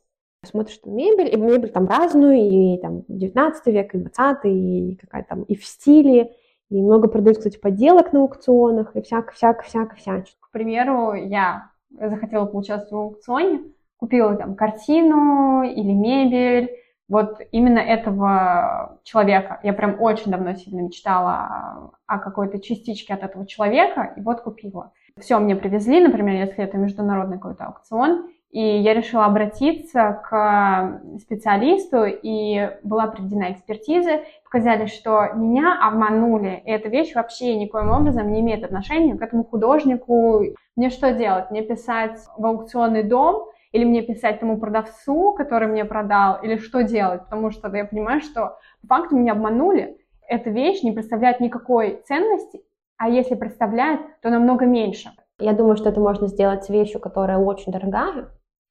смотришь 0.43 0.79
там 0.79 0.95
мебель, 0.95 1.31
и 1.31 1.37
мебель 1.37 1.69
там 1.69 1.87
разную, 1.87 2.37
и 2.37 2.77
там 2.77 3.03
19 3.07 3.67
век, 3.67 3.93
и 3.93 3.97
20 3.99 4.45
и 4.45 4.97
какая 4.99 5.23
там, 5.23 5.43
и 5.43 5.55
в 5.55 5.65
стиле, 5.65 6.33
и 6.69 6.81
много 6.81 7.07
продают, 7.07 7.37
кстати, 7.37 7.57
подделок 7.57 8.13
на 8.13 8.21
аукционах, 8.21 8.95
и 8.95 9.01
всяко-всяко-всяко-всячно. 9.01 10.37
К 10.39 10.51
примеру, 10.51 11.13
я 11.13 11.71
захотела 11.91 12.45
поучаствовать 12.45 12.91
в 12.91 13.15
аукционе, 13.15 13.61
купила 13.97 14.35
там 14.35 14.55
картину 14.55 15.63
или 15.63 15.91
мебель, 15.91 16.71
вот 17.07 17.41
именно 17.51 17.79
этого 17.79 18.99
человека. 19.03 19.59
Я 19.63 19.73
прям 19.73 19.99
очень 19.99 20.31
давно 20.31 20.53
сильно 20.53 20.81
мечтала 20.81 21.91
о 22.05 22.19
какой-то 22.19 22.61
частичке 22.61 23.15
от 23.15 23.23
этого 23.23 23.47
человека, 23.47 24.13
и 24.15 24.21
вот 24.21 24.41
купила. 24.41 24.93
Все 25.17 25.39
мне 25.39 25.55
привезли, 25.55 25.99
например, 25.99 26.35
если 26.35 26.63
это 26.63 26.77
международный 26.77 27.37
какой-то 27.37 27.65
аукцион, 27.65 28.29
и 28.51 28.61
я 28.61 28.93
решила 28.93 29.25
обратиться 29.25 30.21
к 30.27 31.01
специалисту, 31.19 32.05
и 32.05 32.71
была 32.83 33.07
проведена 33.07 33.51
экспертиза. 33.51 34.21
Показали, 34.43 34.87
что 34.87 35.33
меня 35.35 35.77
обманули, 35.87 36.61
и 36.65 36.71
эта 36.71 36.89
вещь 36.89 37.13
вообще 37.13 37.55
никоим 37.55 37.91
образом 37.91 38.31
не 38.31 38.41
имеет 38.41 38.63
отношения 38.63 39.15
к 39.15 39.21
этому 39.21 39.43
художнику. 39.43 40.43
Мне 40.75 40.89
что 40.89 41.13
делать? 41.13 41.51
Мне 41.51 41.61
писать 41.61 42.19
в 42.37 42.45
аукционный 42.45 43.03
дом, 43.03 43.45
или 43.71 43.85
мне 43.85 44.01
писать 44.01 44.39
тому 44.39 44.57
продавцу, 44.57 45.33
который 45.33 45.67
мне 45.67 45.85
продал, 45.85 46.41
или 46.41 46.57
что 46.57 46.81
делать? 46.81 47.25
Потому 47.25 47.51
что 47.51 47.75
я 47.75 47.85
понимаю, 47.85 48.21
что 48.21 48.57
по 48.81 48.95
факту 48.95 49.15
меня 49.15 49.33
обманули. 49.33 49.97
Эта 50.27 50.49
вещь 50.49 50.81
не 50.81 50.91
представляет 50.91 51.39
никакой 51.39 52.01
ценности, 52.07 52.61
а 52.97 53.09
если 53.09 53.35
представляет, 53.35 53.99
то 54.21 54.29
намного 54.29 54.65
меньше. 54.65 55.09
Я 55.39 55.53
думаю, 55.53 55.77
что 55.77 55.89
это 55.89 55.99
можно 56.01 56.27
сделать 56.27 56.65
с 56.65 56.69
вещью, 56.69 56.99
которая 56.99 57.37
очень 57.37 57.71
дорогая, 57.71 58.27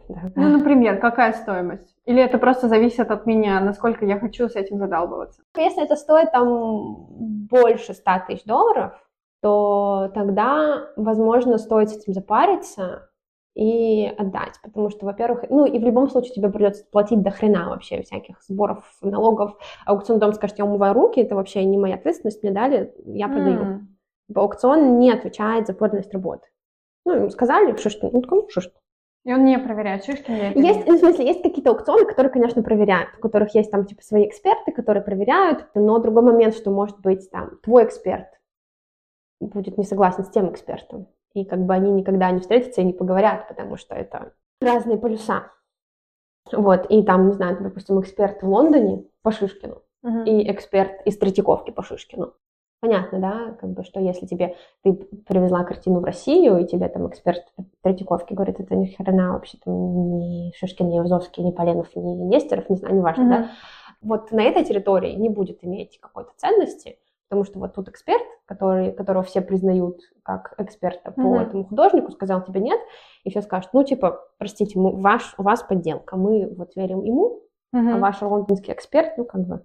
ну, 0.08 0.48
например, 0.48 0.98
какая 0.98 1.32
стоимость? 1.32 1.94
Или 2.04 2.22
это 2.22 2.38
просто 2.38 2.68
зависит 2.68 3.10
от 3.10 3.26
меня, 3.26 3.60
насколько 3.60 4.04
я 4.04 4.18
хочу 4.18 4.48
с 4.48 4.56
этим 4.56 4.78
задалбываться? 4.78 5.42
Если 5.56 5.82
это 5.82 5.96
стоит 5.96 6.32
там 6.32 7.06
больше 7.48 7.94
100 7.94 8.10
тысяч 8.26 8.44
долларов, 8.44 8.92
то 9.40 10.10
тогда, 10.14 10.88
возможно, 10.96 11.58
стоит 11.58 11.90
с 11.90 11.96
этим 11.96 12.12
запариться 12.12 13.08
и 13.54 14.06
отдать, 14.06 14.54
потому 14.62 14.88
что, 14.88 15.04
во-первых, 15.04 15.44
ну 15.50 15.66
и 15.66 15.78
в 15.78 15.82
любом 15.82 16.08
случае 16.08 16.34
тебе 16.34 16.48
придется 16.48 16.84
платить 16.90 17.22
до 17.22 17.30
хрена 17.30 17.70
вообще 17.70 18.02
всяких 18.02 18.40
сборов, 18.42 18.84
налогов. 19.02 19.56
Аукционный 19.84 20.20
дом 20.20 20.32
скажет, 20.32 20.58
я 20.58 20.64
умываю 20.64 20.94
руки, 20.94 21.20
это 21.20 21.34
вообще 21.34 21.64
не 21.64 21.76
моя 21.76 21.96
ответственность, 21.96 22.42
мне 22.42 22.52
дали, 22.52 22.94
я 23.04 23.26
продаю. 23.26 23.60
Mm. 23.60 23.80
Аукцион 24.34 24.98
не 24.98 25.10
отвечает 25.10 25.66
за 25.66 25.74
подлинность 25.74 26.12
работы. 26.12 26.46
Ну, 27.04 27.30
сказали, 27.30 27.74
что 27.76 28.10
ну, 28.12 28.22
ну 28.30 28.46
что 28.48 28.70
и 29.28 29.32
он 29.34 29.44
не 29.44 29.58
проверяет, 29.58 30.06
шишки 30.06 30.30
мне 30.30 30.52
Есть, 30.54 30.86
ну, 30.86 30.96
в 30.96 31.00
смысле, 31.00 31.26
есть 31.26 31.42
какие-то 31.42 31.72
аукционы, 31.72 32.06
которые, 32.06 32.32
конечно, 32.32 32.62
проверяют, 32.62 33.10
у 33.18 33.20
которых 33.20 33.54
есть 33.54 33.70
там, 33.70 33.84
типа, 33.84 34.02
свои 34.02 34.26
эксперты, 34.26 34.72
которые 34.72 35.02
проверяют, 35.02 35.66
но 35.74 35.98
другой 35.98 36.22
момент, 36.22 36.54
что, 36.54 36.70
может 36.70 36.98
быть, 37.00 37.30
там, 37.30 37.58
твой 37.62 37.84
эксперт 37.84 38.28
будет 39.38 39.76
не 39.76 39.84
согласен 39.84 40.24
с 40.24 40.30
тем 40.30 40.50
экспертом, 40.50 41.08
и 41.34 41.44
как 41.44 41.60
бы 41.66 41.74
они 41.74 41.90
никогда 41.92 42.30
не 42.30 42.40
встретятся 42.40 42.80
и 42.80 42.84
не 42.84 42.94
поговорят, 42.94 43.48
потому 43.48 43.76
что 43.76 43.94
это 43.94 44.32
разные 44.62 44.96
полюса. 44.96 45.52
Вот, 46.50 46.86
и 46.88 47.02
там, 47.02 47.26
не 47.26 47.34
знаю, 47.34 47.58
допустим, 47.60 48.00
эксперт 48.00 48.42
в 48.42 48.48
Лондоне 48.48 49.04
по 49.20 49.30
Шишкину 49.30 49.82
uh-huh. 50.06 50.24
и 50.24 50.50
эксперт 50.50 51.06
из 51.06 51.18
Третьяковки 51.18 51.70
по 51.70 51.82
Шишкину. 51.82 52.32
Понятно, 52.80 53.18
да, 53.18 53.56
как 53.60 53.70
бы, 53.70 53.82
что 53.82 53.98
если 53.98 54.26
тебе, 54.26 54.54
ты 54.84 54.94
привезла 55.26 55.64
картину 55.64 55.98
в 55.98 56.04
Россию, 56.04 56.58
и 56.58 56.66
тебе 56.66 56.88
там 56.88 57.08
эксперт 57.08 57.42
Третьяковки 57.82 58.34
говорит, 58.34 58.60
это 58.60 58.76
ни 58.76 58.86
хрена 58.86 59.32
вообще 59.32 59.58
там 59.64 60.18
ни 60.18 60.52
Шишкин, 60.56 60.88
ни 60.88 60.96
Евзовский, 60.96 61.42
ни 61.42 61.50
Поленов, 61.50 61.94
ни 61.96 62.00
Нестеров, 62.00 62.70
не 62.70 62.76
знаю, 62.76 62.94
неважно, 62.94 63.22
mm-hmm. 63.22 63.28
да, 63.28 63.50
вот 64.00 64.30
на 64.30 64.42
этой 64.42 64.64
территории 64.64 65.14
не 65.14 65.28
будет 65.28 65.64
иметь 65.64 65.98
какой-то 65.98 66.30
ценности, 66.36 67.00
потому 67.28 67.44
что 67.44 67.58
вот 67.58 67.74
тут 67.74 67.88
эксперт, 67.88 68.22
который, 68.46 68.92
которого 68.92 69.24
все 69.24 69.40
признают 69.40 69.98
как 70.22 70.54
эксперта 70.58 71.10
по 71.10 71.20
mm-hmm. 71.20 71.42
этому 71.42 71.64
художнику, 71.64 72.12
сказал 72.12 72.44
тебе 72.44 72.60
нет, 72.60 72.78
и 73.24 73.30
все 73.30 73.42
скажут, 73.42 73.70
ну, 73.72 73.82
типа, 73.82 74.20
простите, 74.38 74.78
мы, 74.78 74.92
ваш, 75.00 75.34
у 75.36 75.42
вас 75.42 75.64
подделка, 75.64 76.16
мы 76.16 76.54
вот 76.56 76.76
верим 76.76 77.02
ему, 77.02 77.42
mm-hmm. 77.74 77.94
а 77.94 77.98
ваш 77.98 78.22
лондонский 78.22 78.72
эксперт, 78.72 79.18
ну, 79.18 79.24
как 79.24 79.40
бы, 79.48 79.64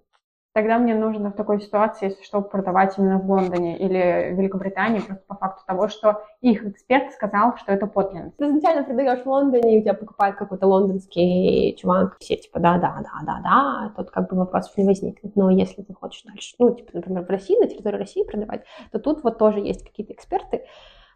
Тогда 0.53 0.77
мне 0.77 0.93
нужно 0.93 1.31
в 1.31 1.35
такой 1.35 1.59
ситуации, 1.59 2.09
если 2.09 2.23
что, 2.23 2.39
продавать 2.41 2.95
именно 2.99 3.17
в 3.17 3.27
Лондоне 3.27 3.75
или 3.79 4.33
в 4.33 4.39
Великобритании, 4.39 4.99
просто 4.99 5.23
по 5.27 5.33
факту 5.33 5.63
того, 5.65 5.87
что 5.87 6.21
их 6.41 6.63
эксперт 6.63 7.11
сказал, 7.11 7.57
что 7.57 7.71
это 7.71 7.87
подлинность. 7.87 8.37
Ты 8.37 8.45
изначально 8.45 8.83
продаешь 8.83 9.23
в 9.23 9.27
Лондоне, 9.27 9.75
и 9.75 9.79
у 9.79 9.81
тебя 9.81 9.95
покупает 9.95 10.35
какой-то 10.35 10.67
лондонский 10.67 11.75
чувак, 11.75 12.17
все 12.19 12.35
типа 12.35 12.59
да-да-да-да-да, 12.59 13.93
тут 13.97 14.11
как 14.11 14.29
бы 14.29 14.37
вопросов 14.37 14.77
не 14.77 14.85
возникнет. 14.85 15.35
Но 15.35 15.49
если 15.49 15.81
ты 15.81 15.91
хочешь 15.91 16.21
дальше, 16.21 16.53
ну, 16.59 16.75
типа, 16.75 16.91
например, 16.93 17.25
в 17.25 17.29
России, 17.31 17.59
на 17.59 17.67
территории 17.67 17.97
России 17.97 18.23
продавать, 18.23 18.63
то 18.91 18.99
тут 18.99 19.23
вот 19.23 19.39
тоже 19.39 19.59
есть 19.59 19.83
какие-то 19.83 20.13
эксперты, 20.13 20.65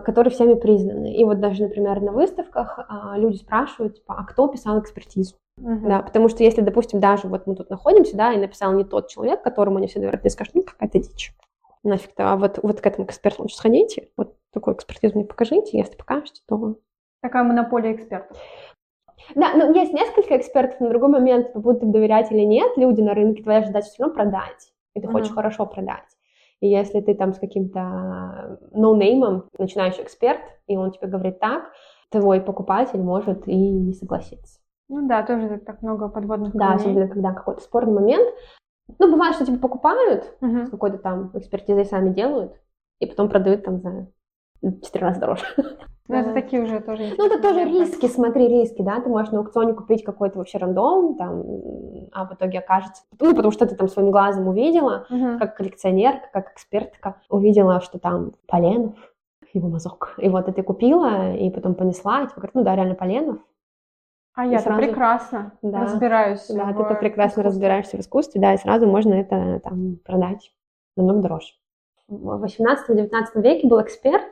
которые 0.03 0.31
всеми 0.31 0.53
признаны. 0.53 1.15
И 1.15 1.23
вот 1.23 1.39
даже, 1.39 1.63
например, 1.63 2.01
на 2.01 2.11
выставках 2.11 2.79
а, 2.87 3.17
люди 3.17 3.37
спрашивают, 3.37 3.95
типа, 3.95 4.15
а 4.17 4.23
кто 4.25 4.47
писал 4.47 4.79
экспертизу? 4.79 5.35
Uh-huh. 5.59 5.87
Да, 5.87 6.01
потому 6.01 6.29
что 6.29 6.43
если, 6.43 6.61
допустим, 6.61 6.99
даже 6.99 7.27
вот 7.27 7.47
мы 7.47 7.55
тут 7.55 7.69
находимся, 7.69 8.15
да, 8.15 8.31
и 8.31 8.37
написал 8.37 8.73
не 8.73 8.83
тот 8.83 9.07
человек, 9.07 9.41
которому 9.41 9.77
они 9.77 9.87
все 9.87 9.99
доверяют, 9.99 10.21
ты 10.21 10.29
скажешь, 10.29 10.53
ну, 10.53 10.63
какая-то 10.63 10.99
дичь. 10.99 11.33
Нафиг-то, 11.83 12.33
а 12.33 12.35
вот, 12.35 12.59
вот 12.61 12.81
к 12.81 12.85
этому 12.85 13.07
эксперту 13.07 13.43
лучше 13.43 13.55
сходите, 13.55 14.09
вот 14.17 14.35
такую 14.53 14.75
экспертизу 14.75 15.15
мне 15.15 15.25
покажите, 15.25 15.77
если 15.77 15.95
покажете, 15.95 16.41
то... 16.47 16.75
Такая 17.21 17.43
монополия 17.43 17.95
экспертов. 17.95 18.37
Да, 19.35 19.53
ну 19.55 19.73
есть 19.73 19.93
несколько 19.93 20.37
экспертов, 20.37 20.79
на 20.79 20.89
другой 20.89 21.09
момент, 21.09 21.55
будут 21.55 21.81
им 21.81 21.91
доверять 21.91 22.31
или 22.31 22.41
нет, 22.41 22.77
люди 22.77 23.01
на 23.01 23.13
рынке, 23.13 23.43
твоя 23.43 23.63
задача 23.63 23.87
все 23.87 24.03
равно 24.03 24.15
продать, 24.15 24.71
и 24.95 25.01
ты 25.01 25.07
uh-huh. 25.07 25.11
хочешь 25.11 25.33
хорошо 25.33 25.65
продать. 25.65 26.16
И 26.59 26.67
если 26.67 27.01
ты 27.01 27.13
там 27.13 27.33
с 27.33 27.39
каким-то 27.39 28.59
ноунеймом, 28.71 29.49
начинающий 29.57 30.03
эксперт, 30.03 30.41
и 30.65 30.75
он 30.75 30.91
тебе 30.91 31.07
говорит 31.07 31.39
так, 31.39 31.71
твой 32.09 32.41
покупатель 32.41 32.99
может 32.99 33.47
и 33.47 33.55
не 33.55 33.93
согласиться. 33.93 34.59
Ну 34.89 35.07
да, 35.07 35.23
тоже 35.23 35.59
так 35.65 35.81
много 35.81 36.07
подводных 36.07 36.53
Да, 36.53 36.69
камней. 36.69 36.85
особенно 36.85 37.07
когда 37.07 37.33
какой-то 37.33 37.61
спорный 37.61 37.93
момент. 37.93 38.33
Ну, 38.99 39.11
бывает, 39.11 39.35
что 39.35 39.45
типа 39.45 39.59
покупают, 39.59 40.37
uh-huh. 40.41 40.67
с 40.67 40.69
какой-то 40.69 40.97
там 40.97 41.31
экспертизой 41.33 41.85
сами 41.85 42.13
делают, 42.13 42.53
и 42.99 43.05
потом 43.05 43.29
продают 43.29 43.65
там 43.65 43.81
за 43.81 44.07
четыре 44.81 45.07
раза 45.07 45.19
дороже. 45.19 45.43
Ну, 46.07 46.15
это 46.15 46.33
такие 46.33 46.63
уже 46.63 46.79
тоже... 46.79 47.13
Ну, 47.17 47.25
это 47.25 47.41
тоже 47.41 47.65
риски, 47.65 48.07
смотри, 48.07 48.47
риски, 48.47 48.81
да, 48.81 49.01
ты 49.01 49.09
можешь 49.09 49.31
на 49.31 49.39
аукционе 49.39 49.73
купить 49.73 50.03
какой-то 50.03 50.37
вообще 50.37 50.57
рандом, 50.57 51.15
там, 51.15 51.43
а 52.13 52.25
в 52.25 52.33
итоге 52.33 52.59
окажется, 52.59 53.03
ну, 53.19 53.35
потому 53.35 53.51
что 53.51 53.65
ты 53.65 53.75
там 53.75 53.89
своим 53.89 54.11
глазом 54.11 54.47
увидела, 54.47 55.05
uh-huh. 55.09 55.37
как 55.39 55.57
коллекционерка, 55.57 56.29
как 56.31 56.53
экспертка, 56.53 57.21
увидела, 57.29 57.81
что 57.81 57.99
там 57.99 58.31
Поленов, 58.47 58.95
его 59.53 59.67
мазок, 59.67 60.15
и 60.17 60.29
вот 60.29 60.47
это 60.47 60.63
купила, 60.63 61.35
и 61.35 61.49
потом 61.49 61.75
понесла, 61.75 62.21
и 62.21 62.27
тебе 62.27 62.35
говорят, 62.35 62.55
ну 62.55 62.63
да, 62.63 62.75
реально 62.75 62.95
Поленов, 62.95 63.39
а 64.37 64.45
я 64.45 64.59
сразу... 64.59 64.79
прекрасно 64.79 65.51
да, 65.63 65.81
разбираюсь. 65.81 66.47
Да, 66.47 66.65
в... 66.65 66.87
ты 66.87 66.95
прекрасно 66.95 67.41
искусстве. 67.41 67.43
разбираешься 67.43 67.97
в 67.97 67.99
искусстве, 68.01 68.39
да, 68.39 68.53
и 68.53 68.57
сразу 68.57 68.85
можно 68.85 69.15
это 69.15 69.59
там 69.63 69.97
продать 70.05 70.53
намного 70.95 71.21
дороже. 71.21 71.53
В 72.07 72.45
18-19 72.45 73.09
веке 73.41 73.67
был 73.67 73.81
эксперт 73.81 74.26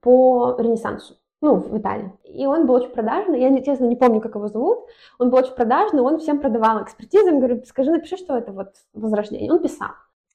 по 0.00 0.56
Ренессансу, 0.58 1.14
ну, 1.40 1.56
в 1.56 1.78
Италии. 1.78 2.12
И 2.24 2.46
он 2.46 2.66
был 2.66 2.74
очень 2.74 2.90
продажный, 2.90 3.40
я, 3.40 3.62
честно, 3.62 3.86
не 3.86 3.96
помню, 3.96 4.20
как 4.20 4.34
его 4.34 4.48
зовут. 4.48 4.86
Он 5.18 5.30
был 5.30 5.38
очень 5.38 5.54
продажный, 5.54 6.02
он 6.02 6.18
всем 6.18 6.40
продавал 6.40 6.82
экспертизы, 6.82 7.30
он 7.30 7.38
говорит, 7.38 7.66
скажи, 7.66 7.90
напиши, 7.90 8.16
что 8.16 8.36
это 8.36 8.52
вот 8.52 8.74
возрождение. 8.94 9.52
Он 9.52 9.60
писал. 9.60 9.90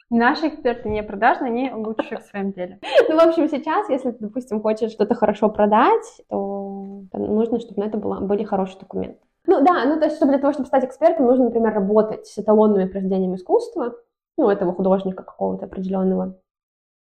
Наши 0.10 0.48
эксперты 0.48 0.88
не 0.88 1.04
продажные, 1.04 1.52
они 1.52 1.72
лучше 1.74 2.18
в 2.18 2.24
своем 2.24 2.54
деле. 2.54 2.80
Ну, 3.10 3.16
в 3.16 3.28
общем, 3.28 3.50
сейчас, 3.50 3.90
если 3.90 4.12
ты, 4.12 4.18
допустим, 4.20 4.62
хочешь 4.62 4.92
что-то 4.92 5.16
хорошо 5.16 5.50
продать, 5.50 6.22
то 6.30 7.04
нужно, 7.12 7.60
чтобы 7.60 7.82
на 7.82 7.88
это 7.88 7.98
было, 7.98 8.22
были 8.22 8.46
хорошие 8.46 8.80
документы. 8.80 9.20
Ну 9.46 9.64
да, 9.64 9.86
ну 9.86 9.98
то 9.98 10.06
есть, 10.06 10.18
чтобы 10.18 10.32
для 10.32 10.40
того, 10.40 10.54
чтобы 10.54 10.68
стать 10.68 10.86
экспертом, 10.86 11.26
нужно, 11.26 11.46
например, 11.46 11.74
работать 11.74 12.28
с 12.28 12.38
эталонными 12.38 12.88
произведениями 12.88 13.36
искусства, 13.36 13.96
ну, 14.38 14.50
этого 14.50 14.74
художника 14.74 15.24
какого-то 15.24 15.66
определенного. 15.66 16.36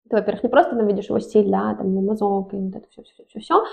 Ты, 0.09 0.17
во-первых, 0.17 0.43
не 0.43 0.49
просто 0.49 0.75
там 0.75 0.85
видишь 0.85 1.09
его 1.09 1.19
стиль, 1.19 1.49
да, 1.49 1.75
там, 1.75 1.93
мазок 2.05 2.53
и 2.53 2.57
вот 2.57 2.75
это 2.75 2.87
все-все-все-все, 2.89 3.63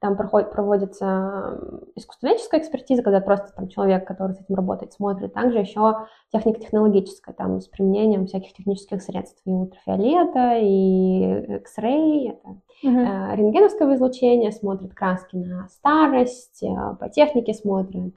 там 0.00 0.16
проходит, 0.16 0.50
проводится 0.50 1.60
искусствоведческая 1.94 2.60
экспертиза, 2.60 3.02
когда 3.02 3.20
просто 3.20 3.52
там 3.54 3.68
человек, 3.68 4.06
который 4.06 4.34
с 4.34 4.40
этим 4.40 4.54
работает, 4.54 4.94
смотрит. 4.94 5.34
Также 5.34 5.58
еще 5.58 6.06
технико-технологическая, 6.32 7.34
там 7.34 7.60
с 7.60 7.68
применением 7.68 8.26
всяких 8.26 8.54
технических 8.54 9.02
средств. 9.02 9.42
И 9.44 9.50
ультрафиолета, 9.50 10.56
и 10.58 11.56
X-ray, 11.56 12.30
это 12.30 12.48
uh-huh. 12.82 13.32
э, 13.32 13.36
рентгеновское 13.36 13.94
излучение, 13.94 14.52
смотрит 14.52 14.94
краски 14.94 15.36
на 15.36 15.68
старость, 15.68 16.62
э, 16.62 16.96
по 16.98 17.10
технике 17.10 17.52
смотрит, 17.52 18.14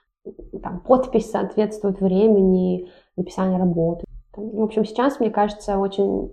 там 0.62 0.80
подпись 0.80 1.32
соответствует 1.32 2.00
времени 2.00 2.90
написания 3.18 3.58
работы. 3.58 4.06
В 4.36 4.64
общем, 4.64 4.86
сейчас, 4.86 5.20
мне 5.20 5.30
кажется, 5.30 5.78
очень 5.78 6.32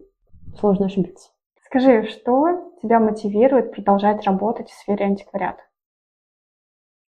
сложно 0.58 0.86
ошибиться. 0.86 1.30
Скажи, 1.64 2.04
что 2.08 2.72
тебя 2.82 2.98
мотивирует 2.98 3.72
продолжать 3.72 4.24
работать 4.24 4.70
в 4.70 4.74
сфере 4.74 5.04
антиквариата? 5.06 5.62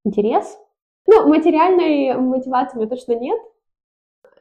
Интерес? 0.05 0.59
Ну, 1.07 1.29
материальной 1.29 2.15
мотивации 2.19 2.77
у 2.77 2.81
меня 2.81 2.89
точно 2.89 3.13
нет. 3.15 3.41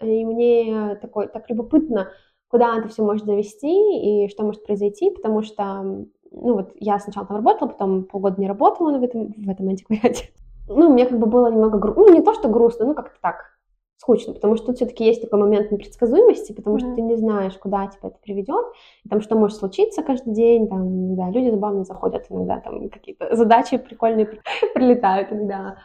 И 0.02 0.26
мне 0.26 0.96
такой, 1.02 1.28
так 1.28 1.50
любопытно, 1.50 2.12
куда 2.48 2.78
это 2.78 2.88
все 2.88 3.04
может 3.04 3.26
завести 3.26 4.26
и 4.26 4.30
что 4.30 4.44
может 4.44 4.66
произойти, 4.66 5.12
потому 5.12 5.42
что, 5.42 5.64
ну 5.64 6.08
вот, 6.54 6.72
я 6.80 7.00
сначала 7.00 7.26
там 7.26 7.38
работала, 7.38 7.70
потом 7.70 8.04
полгода 8.06 8.40
не 8.40 8.48
работала 8.48 8.98
в 8.98 9.04
этом, 9.04 9.34
в 9.34 9.50
этом 9.50 9.70
антиквариате. 9.70 10.30
Ну, 10.68 10.92
мне 10.92 11.06
как 11.06 11.20
бы 11.20 11.28
было 11.28 11.52
немного 11.52 11.78
грустно, 11.78 12.04
ну, 12.04 12.14
не 12.14 12.22
то, 12.22 12.34
что 12.34 12.50
грустно, 12.50 12.86
ну, 12.86 12.94
как-то 12.94 13.20
так. 13.22 13.55
Скучно, 13.98 14.34
потому 14.34 14.56
что 14.56 14.68
тут 14.68 14.78
все-таки 14.78 15.06
есть 15.06 15.22
такой 15.22 15.40
момент 15.40 15.72
непредсказуемости, 15.72 16.54
потому 16.54 16.78
mm-hmm. 16.78 16.80
что 16.80 16.96
ты 16.96 17.02
не 17.02 17.16
знаешь, 17.16 17.54
куда 17.58 17.88
тебя 17.88 18.10
это 18.10 18.18
приведет, 18.22 18.66
и 19.04 19.10
там 19.10 19.22
что 19.22 19.36
может 19.36 19.58
случиться 19.58 20.04
каждый 20.04 20.34
день, 20.34 20.68
там, 20.68 21.16
да, 21.16 21.30
люди 21.30 21.50
забавно 21.50 21.84
заходят 21.84 22.26
иногда, 22.30 22.60
там 22.60 22.90
какие-то 22.90 23.36
задачи 23.36 23.78
прикольные 23.78 24.26
прилетают 24.74 25.32
иногда. 25.32 25.78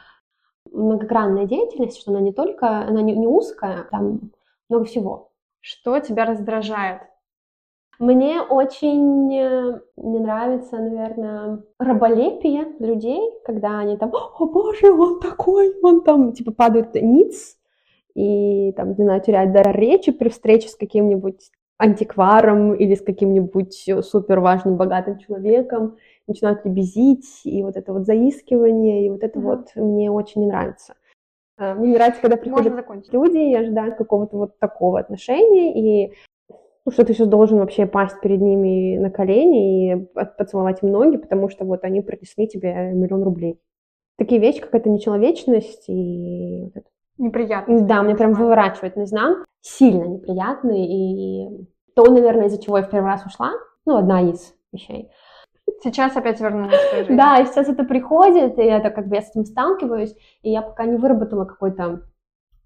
Многогранная 0.73 1.47
деятельность, 1.47 2.01
что 2.01 2.11
она 2.11 2.21
не 2.21 2.33
только, 2.33 2.69
она 2.69 3.01
не, 3.03 3.17
не 3.17 3.27
узкая, 3.27 3.89
там 3.91 4.33
много 4.69 4.85
всего. 4.85 5.31
Что 5.61 5.99
тебя 6.01 6.27
раздражает? 6.27 7.03
Мне 7.99 8.41
очень 8.41 9.35
э, 9.35 9.81
не 9.99 10.21
нравится, 10.21 10.79
наверное, 10.79 11.63
раболепие 11.79 12.67
людей, 12.79 13.21
когда 13.45 13.79
они 13.79 13.99
там, 13.99 14.11
о 14.15 14.47
боже, 14.47 14.91
он 14.91 15.21
такой, 15.21 15.75
он 15.83 16.03
там, 16.03 16.33
типа, 16.33 16.53
падают 16.53 16.95
ниц, 16.95 17.59
и, 18.15 18.73
там, 18.73 18.91
не 18.91 19.05
знаю, 19.05 19.21
терять 19.21 19.53
дар 19.53 19.77
речи 19.77 20.13
при 20.13 20.29
встрече 20.29 20.69
с 20.69 20.77
каким-нибудь 20.77 21.51
антикваром 21.79 22.75
или 22.75 22.95
с 22.95 23.01
каким-нибудь 23.01 23.89
супер 24.03 24.41
важным, 24.41 24.77
богатым 24.77 25.19
человеком, 25.19 25.97
начинают 26.27 26.65
лебезить, 26.65 27.41
и 27.45 27.63
вот 27.63 27.77
это 27.77 27.93
вот 27.93 28.05
заискивание, 28.05 29.07
и 29.07 29.11
вот 29.11 29.23
это 29.23 29.39
mm-hmm. 29.39 29.43
вот 29.43 29.77
мне 29.77 30.11
очень 30.11 30.43
не 30.43 30.49
нравится. 30.49 30.95
А, 31.57 31.75
мне 31.75 31.89
не 31.89 31.95
нравится, 31.95 32.21
когда 32.21 32.37
приходят 32.37 32.73
люди 33.13 33.39
и 33.39 33.55
ожидают 33.55 33.97
какого-то 33.97 34.37
вот 34.37 34.59
такого 34.59 35.01
отношения, 35.01 36.07
и 36.07 36.15
ну, 36.85 36.93
что 36.93 37.05
ты 37.05 37.13
сейчас 37.13 37.29
должен 37.29 37.59
вообще 37.59 37.87
пасть 37.87 38.21
перед 38.21 38.41
ними 38.41 38.99
на 38.99 39.11
колени 39.11 39.93
и 39.93 39.97
поцеловать 40.39 40.83
им 40.83 40.91
ноги, 40.91 41.17
потому 41.17 41.49
что 41.49 41.65
вот 41.65 41.85
они 41.85 42.01
принесли 42.01 42.49
тебе 42.49 42.93
миллион 42.93 43.23
рублей. 43.23 43.61
Такие 44.17 44.41
вещи, 44.41 44.61
как 44.61 44.75
это 44.75 44.91
нечеловечность 44.91 45.89
и 45.89 46.63
вот 46.65 46.77
это 46.77 46.89
Неприятно. 47.21 47.83
Да, 47.83 48.03
мне 48.03 48.15
прям 48.17 48.33
выворачивает 48.33 48.97
наизнанку. 48.97 49.45
Сильно 49.61 50.05
неприятный. 50.05 50.87
И 50.87 51.69
то, 51.95 52.11
наверное, 52.11 52.47
из-за 52.47 52.63
чего 52.63 52.79
я 52.79 52.83
в 52.83 52.91
первый 52.91 53.09
раз 53.09 53.27
ушла. 53.27 53.53
Ну, 53.85 53.97
одна 53.97 54.23
из 54.23 54.55
вещей. 54.73 55.11
Сейчас 55.83 56.17
опять 56.17 56.41
вернулась. 56.41 56.81
Да, 57.11 57.39
и 57.39 57.45
сейчас 57.45 57.69
это 57.69 57.85
приходит, 57.85 58.59
и 58.59 58.63
это 58.63 58.91
как 58.91 59.07
бы 59.09 59.17
я 59.17 59.23
с 59.23 59.31
этим 59.31 59.45
сталкиваюсь, 59.45 60.17
и 60.43 60.51
я 60.51 60.63
пока 60.63 60.85
не 60.85 60.97
выработала 60.97 61.45
какой-то 61.45 62.03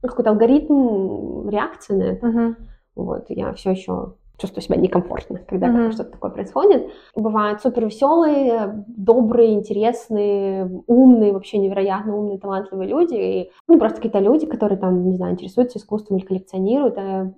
какой-то 0.00 0.30
алгоритм 0.30 1.48
реакции 1.48 1.94
на 1.94 2.02
это. 2.04 2.56
Вот, 2.94 3.26
я 3.28 3.52
все 3.54 3.72
еще 3.72 4.14
чувствую 4.38 4.62
себя 4.62 4.76
некомфортно, 4.76 5.40
когда 5.46 5.68
mm-hmm. 5.68 5.92
что-то 5.92 6.10
такое 6.10 6.30
происходит. 6.30 6.90
Бывают 7.14 7.60
супер 7.62 7.84
веселые, 7.84 8.84
добрые, 8.88 9.52
интересные, 9.52 10.82
умные, 10.86 11.32
вообще 11.32 11.58
невероятно 11.58 12.16
умные, 12.16 12.38
талантливые 12.38 12.88
люди. 12.88 13.14
И, 13.14 13.50
ну, 13.68 13.78
просто 13.78 13.96
какие-то 13.96 14.18
люди, 14.18 14.46
которые 14.46 14.78
там, 14.78 15.04
не 15.08 15.16
знаю, 15.16 15.34
интересуются 15.34 15.78
искусством 15.78 16.18
или 16.18 16.26
коллекционируют. 16.26 16.94
Это 16.94 17.34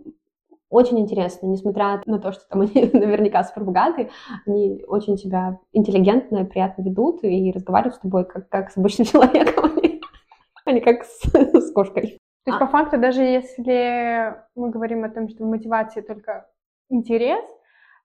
очень 0.70 0.98
интересно, 0.98 1.46
несмотря 1.46 2.02
на 2.06 2.18
то, 2.18 2.32
что 2.32 2.42
там 2.48 2.60
они 2.62 2.90
наверняка 2.92 3.44
супер 3.44 3.64
они 4.46 4.82
очень 4.86 5.18
себя 5.18 5.58
интеллигентно, 5.72 6.44
приятно 6.44 6.82
ведут 6.82 7.22
и 7.22 7.52
разговаривают 7.52 7.96
с 7.96 8.00
тобой 8.00 8.24
как, 8.24 8.48
как 8.48 8.70
с 8.70 8.76
обычным 8.76 9.06
человеком, 9.06 9.70
а 10.64 10.72
не 10.72 10.80
как 10.80 11.04
с, 11.04 11.22
с 11.24 11.72
кошкой. 11.72 12.18
То 12.44 12.52
есть, 12.52 12.62
а. 12.62 12.64
по 12.64 12.70
факту, 12.70 12.98
даже 12.98 13.22
если 13.22 14.36
мы 14.54 14.70
говорим 14.70 15.04
о 15.04 15.08
том, 15.08 15.28
что 15.28 15.44
в 15.44 15.48
мотивации 15.48 16.00
только 16.00 16.46
интерес, 16.88 17.45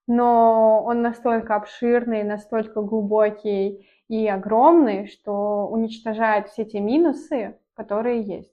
но 0.08 0.84
он 0.86 1.02
настолько 1.02 1.56
обширный, 1.56 2.24
настолько 2.24 2.82
глубокий 2.82 3.88
и 4.08 4.28
огромный, 4.28 5.08
что 5.08 5.68
уничтожает 5.68 6.50
все 6.50 6.66
те 6.66 6.80
минусы, 6.80 7.58
которые 7.76 8.22
есть. 8.22 8.52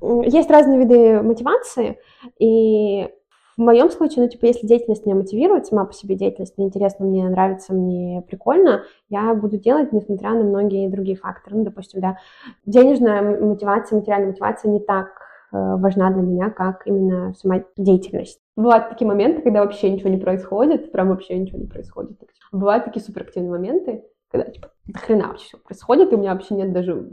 Есть 0.00 0.50
разные 0.50 0.78
виды 0.78 1.22
мотивации, 1.22 1.98
и 2.38 3.08
в 3.56 3.62
моем 3.62 3.88
случае, 3.88 4.24
ну, 4.24 4.28
типа, 4.28 4.44
если 4.44 4.66
деятельность 4.66 5.06
меня 5.06 5.16
мотивирует, 5.16 5.66
сама 5.66 5.86
по 5.86 5.94
себе 5.94 6.14
деятельность 6.14 6.58
мне 6.58 6.66
интересна, 6.66 7.06
мне 7.06 7.26
нравится, 7.26 7.72
мне 7.72 8.20
прикольно, 8.20 8.84
я 9.08 9.32
буду 9.32 9.56
делать, 9.56 9.92
несмотря 9.92 10.32
на 10.32 10.44
многие 10.44 10.90
другие 10.90 11.16
факторы. 11.16 11.56
Ну, 11.56 11.64
допустим, 11.64 12.02
да, 12.02 12.18
денежная 12.66 13.22
мотивация, 13.40 13.98
материальная 13.98 14.28
мотивация 14.28 14.70
не 14.70 14.80
так 14.80 15.25
важна 15.52 16.10
для 16.10 16.22
меня, 16.22 16.50
как 16.50 16.86
именно 16.86 17.34
сама 17.34 17.64
деятельность. 17.76 18.40
Бывают 18.56 18.88
такие 18.88 19.06
моменты, 19.06 19.42
когда 19.42 19.60
вообще 19.62 19.90
ничего 19.90 20.08
не 20.08 20.18
происходит, 20.18 20.92
прям 20.92 21.08
вообще 21.08 21.38
ничего 21.38 21.58
не 21.58 21.66
происходит. 21.66 22.18
Бывают 22.52 22.84
такие 22.84 23.02
суперактивные 23.02 23.50
моменты, 23.50 24.04
когда, 24.30 24.50
типа, 24.50 24.70
до 24.86 24.98
хрена 24.98 25.28
вообще 25.28 25.46
все 25.46 25.58
происходит, 25.58 26.12
и 26.12 26.16
у 26.16 26.18
меня 26.18 26.32
вообще 26.32 26.54
нет 26.54 26.72
даже 26.72 27.08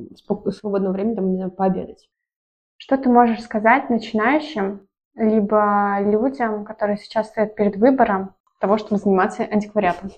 свободного 0.51 0.93
времени 0.93 1.15
там, 1.15 1.35
не 1.35 1.49
пообедать. 1.49 2.09
Что 2.77 2.97
ты 2.97 3.09
можешь 3.09 3.41
сказать 3.41 3.89
начинающим, 3.89 4.87
либо 5.15 5.99
людям, 6.01 6.65
которые 6.65 6.97
сейчас 6.97 7.29
стоят 7.29 7.55
перед 7.55 7.75
выбором 7.77 8.35
того, 8.59 8.77
чтобы 8.77 8.97
заниматься 8.99 9.43
антиквариатом? 9.43 10.11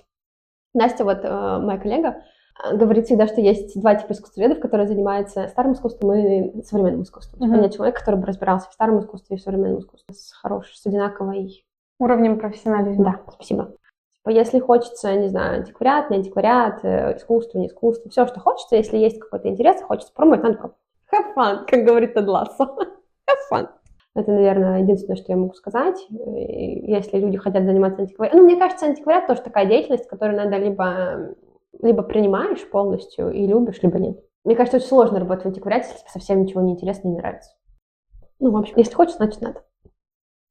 Настя, 0.74 1.04
вот 1.04 1.20
э, 1.22 1.58
моя 1.62 1.78
коллега, 1.78 2.24
говорит 2.72 3.06
всегда, 3.06 3.26
что 3.26 3.40
есть 3.40 3.78
два 3.80 3.94
типа 3.94 4.12
искусствоведов, 4.12 4.60
которые 4.60 4.88
занимаются 4.88 5.48
старым 5.48 5.72
искусством 5.72 6.14
и 6.14 6.62
современным 6.62 7.02
искусством. 7.02 7.42
Uh-huh. 7.42 7.60
Нет 7.60 7.74
человека, 7.74 8.00
который 8.00 8.20
бы 8.20 8.26
разбирался 8.26 8.70
в 8.70 8.72
старом 8.72 9.00
искусстве 9.00 9.36
и 9.36 9.38
в 9.38 9.42
современном 9.42 9.80
искусстве 9.80 10.14
с 10.14 10.32
хорошей, 10.32 10.76
с 10.76 10.86
одинаковой... 10.86 11.64
Уровнем 11.98 12.38
профессионализма. 12.38 13.04
Да, 13.04 13.32
спасибо. 13.32 13.72
Типа, 14.16 14.28
если 14.30 14.58
хочется, 14.58 15.14
не 15.14 15.28
знаю, 15.28 15.60
антиквариат, 15.60 16.10
не 16.10 16.16
антиквариат, 16.16 16.84
э, 16.84 17.16
искусство, 17.16 17.58
не 17.58 17.68
искусство, 17.68 18.10
все, 18.10 18.26
что 18.26 18.38
хочется, 18.40 18.76
если 18.76 18.98
есть 18.98 19.18
какой-то 19.18 19.48
интерес, 19.48 19.80
хочется 19.80 20.12
пробовать, 20.12 20.42
надо 20.42 20.56
пробовать. 20.56 20.80
Have 21.14 21.34
fun, 21.34 21.64
как 21.66 21.84
говорит 21.84 22.14
Тед 22.14 22.26
Лассо. 22.26 22.64
Have 22.64 23.50
fun. 23.50 23.68
Это, 24.14 24.30
наверное, 24.30 24.80
единственное, 24.80 25.16
что 25.16 25.32
я 25.32 25.36
могу 25.38 25.54
сказать. 25.54 26.06
Если 26.10 27.18
люди 27.18 27.36
хотят 27.36 27.64
заниматься 27.64 28.02
антиквариатом. 28.02 28.40
Ну, 28.40 28.46
мне 28.46 28.56
кажется, 28.56 28.86
антиквариат 28.86 29.26
тоже 29.26 29.42
такая 29.42 29.66
деятельность, 29.66 30.08
которую 30.08 30.36
надо 30.36 30.56
либо 30.56 31.34
либо 31.82 32.02
принимаешь 32.02 32.68
полностью 32.68 33.30
и 33.30 33.46
любишь, 33.46 33.82
либо 33.82 33.98
нет. 33.98 34.18
Мне 34.44 34.54
кажется, 34.54 34.76
очень 34.78 34.86
сложно 34.86 35.18
работать 35.18 35.44
в 35.44 35.48
антиквариате, 35.48 35.88
если 35.92 36.08
совсем 36.08 36.42
ничего 36.42 36.60
не 36.60 36.72
интересно 36.72 37.08
и 37.08 37.10
не 37.12 37.18
нравится. 37.18 37.50
Ну, 38.38 38.50
в 38.50 38.56
общем, 38.56 38.74
если 38.76 38.94
хочешь, 38.94 39.16
значит 39.16 39.40
надо. 39.40 39.62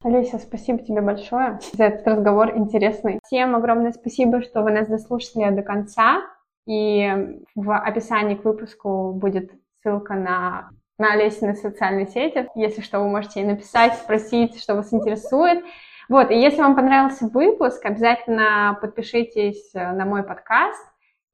Олеся, 0.04 0.38
спасибо 0.38 0.80
тебе 0.80 1.02
большое 1.02 1.60
за 1.74 1.86
этот 1.86 2.06
разговор 2.06 2.56
интересный. 2.56 3.20
Всем 3.24 3.56
огромное 3.56 3.92
спасибо, 3.92 4.42
что 4.42 4.62
вы 4.62 4.72
нас 4.72 4.88
дослушали 4.88 5.50
до 5.56 5.64
конца. 5.64 6.22
И 6.68 7.42
в 7.56 7.76
описании 7.76 8.36
к 8.36 8.44
выпуску 8.44 9.14
будет 9.14 9.52
ссылка 9.82 10.16
на, 10.16 10.70
на 10.98 11.14
Олесины 11.14 11.56
социальные 11.56 12.08
сети. 12.08 12.50
Если 12.56 12.82
что, 12.82 13.00
вы 13.00 13.08
можете 13.08 13.42
ей 13.42 13.48
написать, 13.48 13.94
спросить, 13.96 14.60
что 14.62 14.76
вас 14.76 14.94
интересует. 14.94 15.64
Вот, 16.08 16.30
и 16.30 16.40
если 16.40 16.62
вам 16.62 16.76
понравился 16.76 17.28
выпуск, 17.28 17.84
обязательно 17.86 18.78
подпишитесь 18.80 19.74
на 19.74 20.06
мой 20.06 20.24
подкаст. 20.24 20.86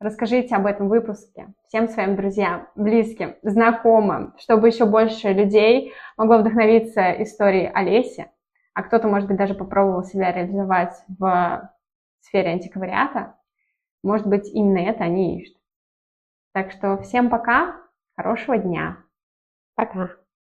Расскажите 0.01 0.55
об 0.55 0.65
этом 0.65 0.89
выпуске 0.89 1.53
всем 1.67 1.87
своим 1.87 2.15
друзьям, 2.15 2.67
близким, 2.73 3.35
знакомым, 3.43 4.33
чтобы 4.39 4.67
еще 4.67 4.85
больше 4.85 5.31
людей 5.31 5.93
могло 6.17 6.39
вдохновиться 6.39 7.11
историей 7.21 7.69
Олеси, 7.71 8.31
а 8.73 8.81
кто-то, 8.81 9.07
может 9.07 9.27
быть, 9.27 9.37
даже 9.37 9.53
попробовал 9.53 10.03
себя 10.03 10.31
реализовать 10.31 10.95
в 11.07 11.71
сфере 12.19 12.49
антиквариата. 12.49 13.35
Может 14.01 14.25
быть, 14.25 14.49
именно 14.51 14.79
это 14.79 15.03
они 15.03 15.39
ищут. 15.39 15.57
Так 16.51 16.71
что 16.71 16.97
всем 17.03 17.29
пока, 17.29 17.75
хорошего 18.15 18.57
дня. 18.57 18.97
Пока. 19.75 20.20